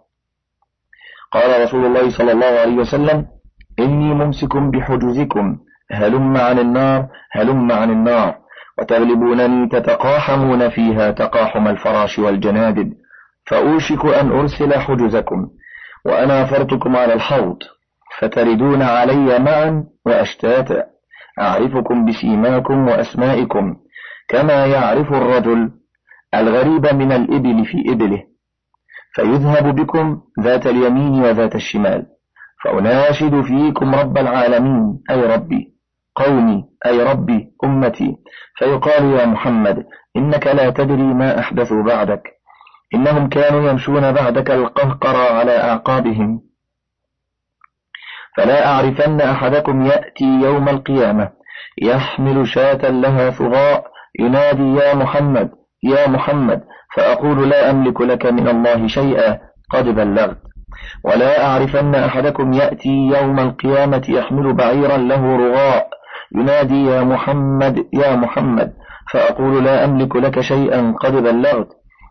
قال 1.32 1.62
رسول 1.62 1.84
الله 1.86 2.10
صلى 2.10 2.32
الله 2.32 2.46
عليه 2.46 2.74
وسلم 2.76 3.26
إني 3.78 4.14
ممسك 4.14 4.56
بحجزكم 4.56 5.58
هلم 5.92 6.36
عن 6.36 6.58
النار 6.58 7.08
هلم 7.32 7.72
عن 7.72 7.90
النار 7.90 8.34
وتغلبونني 8.78 9.68
تتقاحمون 9.68 10.68
فيها 10.68 11.10
تقاحم 11.10 11.68
الفراش 11.68 12.18
والجنادب 12.18 12.92
فأوشك 13.46 14.04
أن 14.06 14.30
أرسل 14.30 14.74
حجزكم 14.74 15.48
وأنا 16.06 16.44
فرتكم 16.44 16.96
على 16.96 17.12
الحوض 17.14 17.58
فتردون 18.18 18.82
علي 18.82 19.38
معا 19.38 19.84
وأشتاتا 20.06 20.86
أعرفكم 21.40 22.04
بسيماكم 22.04 22.88
وأسمائكم 22.88 23.76
كما 24.28 24.66
يعرف 24.66 25.12
الرجل 25.12 25.70
الغريب 26.34 26.86
من 26.94 27.12
الإبل 27.12 27.64
في 27.64 27.92
إبله 27.92 28.22
فيذهب 29.14 29.74
بكم 29.74 30.20
ذات 30.40 30.66
اليمين 30.66 31.22
وذات 31.22 31.54
الشمال 31.54 32.06
فأناشد 32.64 33.40
فيكم 33.40 33.94
رب 33.94 34.18
العالمين 34.18 35.00
أي 35.10 35.34
ربي 35.34 35.74
قومي 36.14 36.64
أي 36.86 37.02
ربي 37.02 37.48
أمتي 37.64 38.16
فيقال 38.58 39.04
يا 39.04 39.26
محمد 39.26 39.84
إنك 40.16 40.46
لا 40.46 40.70
تدري 40.70 41.02
ما 41.14 41.38
أحدثوا 41.38 41.82
بعدك. 41.82 42.33
إنهم 42.94 43.28
كانوا 43.28 43.70
يمشون 43.70 44.12
بعدك 44.12 44.50
القهقر 44.50 45.16
على 45.16 45.60
أعقابهم. 45.60 46.40
فلا 48.36 48.66
أعرفن 48.66 49.20
أحدكم 49.20 49.86
يأتي 49.86 50.24
يوم 50.24 50.68
القيامة 50.68 51.30
يحمل 51.82 52.46
شاة 52.46 52.90
لها 52.90 53.30
ثغاء 53.30 53.84
ينادي 54.20 54.74
يا 54.74 54.94
محمد 54.94 55.50
يا 55.82 56.08
محمد 56.08 56.60
فأقول 56.96 57.48
لا 57.50 57.70
أملك 57.70 58.00
لك 58.00 58.26
من 58.26 58.48
الله 58.48 58.86
شيئا 58.86 59.38
قد 59.70 59.84
بلغت. 59.84 60.38
ولا 61.04 61.46
أعرفن 61.46 61.94
أحدكم 61.94 62.52
يأتي 62.52 62.88
يوم 62.88 63.38
القيامة 63.38 64.02
يحمل 64.08 64.52
بعيرا 64.52 64.96
له 64.96 65.36
رغاء 65.36 65.88
ينادي 66.34 66.86
يا 66.86 67.02
محمد 67.02 67.86
يا 67.92 68.16
محمد 68.16 68.72
فأقول 69.12 69.64
لا 69.64 69.84
أملك 69.84 70.16
لك 70.16 70.40
شيئا 70.40 70.94
قد 71.00 71.12
بلغت. 71.12 71.68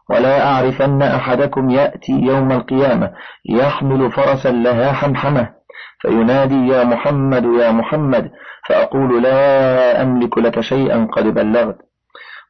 ولا 0.10 0.46
أعرفن 0.48 1.02
أحدكم 1.02 1.70
يأتي 1.70 2.12
يوم 2.12 2.52
القيامة 2.52 3.12
يحمل 3.50 4.12
فرسا 4.12 4.52
لها 4.52 4.92
حمحمة 4.94 5.50
فينادي 6.02 6.68
يا 6.68 6.84
محمد 6.84 7.46
يا 7.46 7.72
محمد 7.72 8.32
فأقول 8.68 9.24
لا 9.24 10.02
أملك 10.02 10.38
لك 10.38 10.60
شيئا 10.60 11.08
قد 11.14 11.24
بلغت 11.24 11.78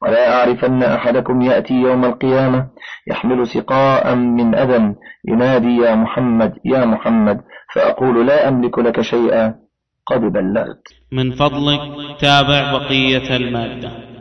ولا 0.01 0.39
أعرفن 0.39 0.83
أحدكم 0.83 1.41
يأتي 1.41 1.73
يوم 1.73 2.05
القيامة 2.05 2.67
يحمل 3.07 3.47
سقاء 3.47 4.15
من 4.15 4.55
أذى 4.55 4.95
ينادي 5.27 5.77
يا 5.77 5.95
محمد 5.95 6.53
يا 6.65 6.85
محمد 6.85 7.41
فأقول 7.73 8.27
لا 8.27 8.47
أملك 8.47 8.79
لك 8.79 9.01
شيئا 9.01 9.55
قد 10.05 10.21
بلغت 10.21 10.87
من 11.11 11.31
فضلك 11.31 11.79
تابع 12.19 12.71
بقية 12.77 13.35
المادة. 13.35 14.12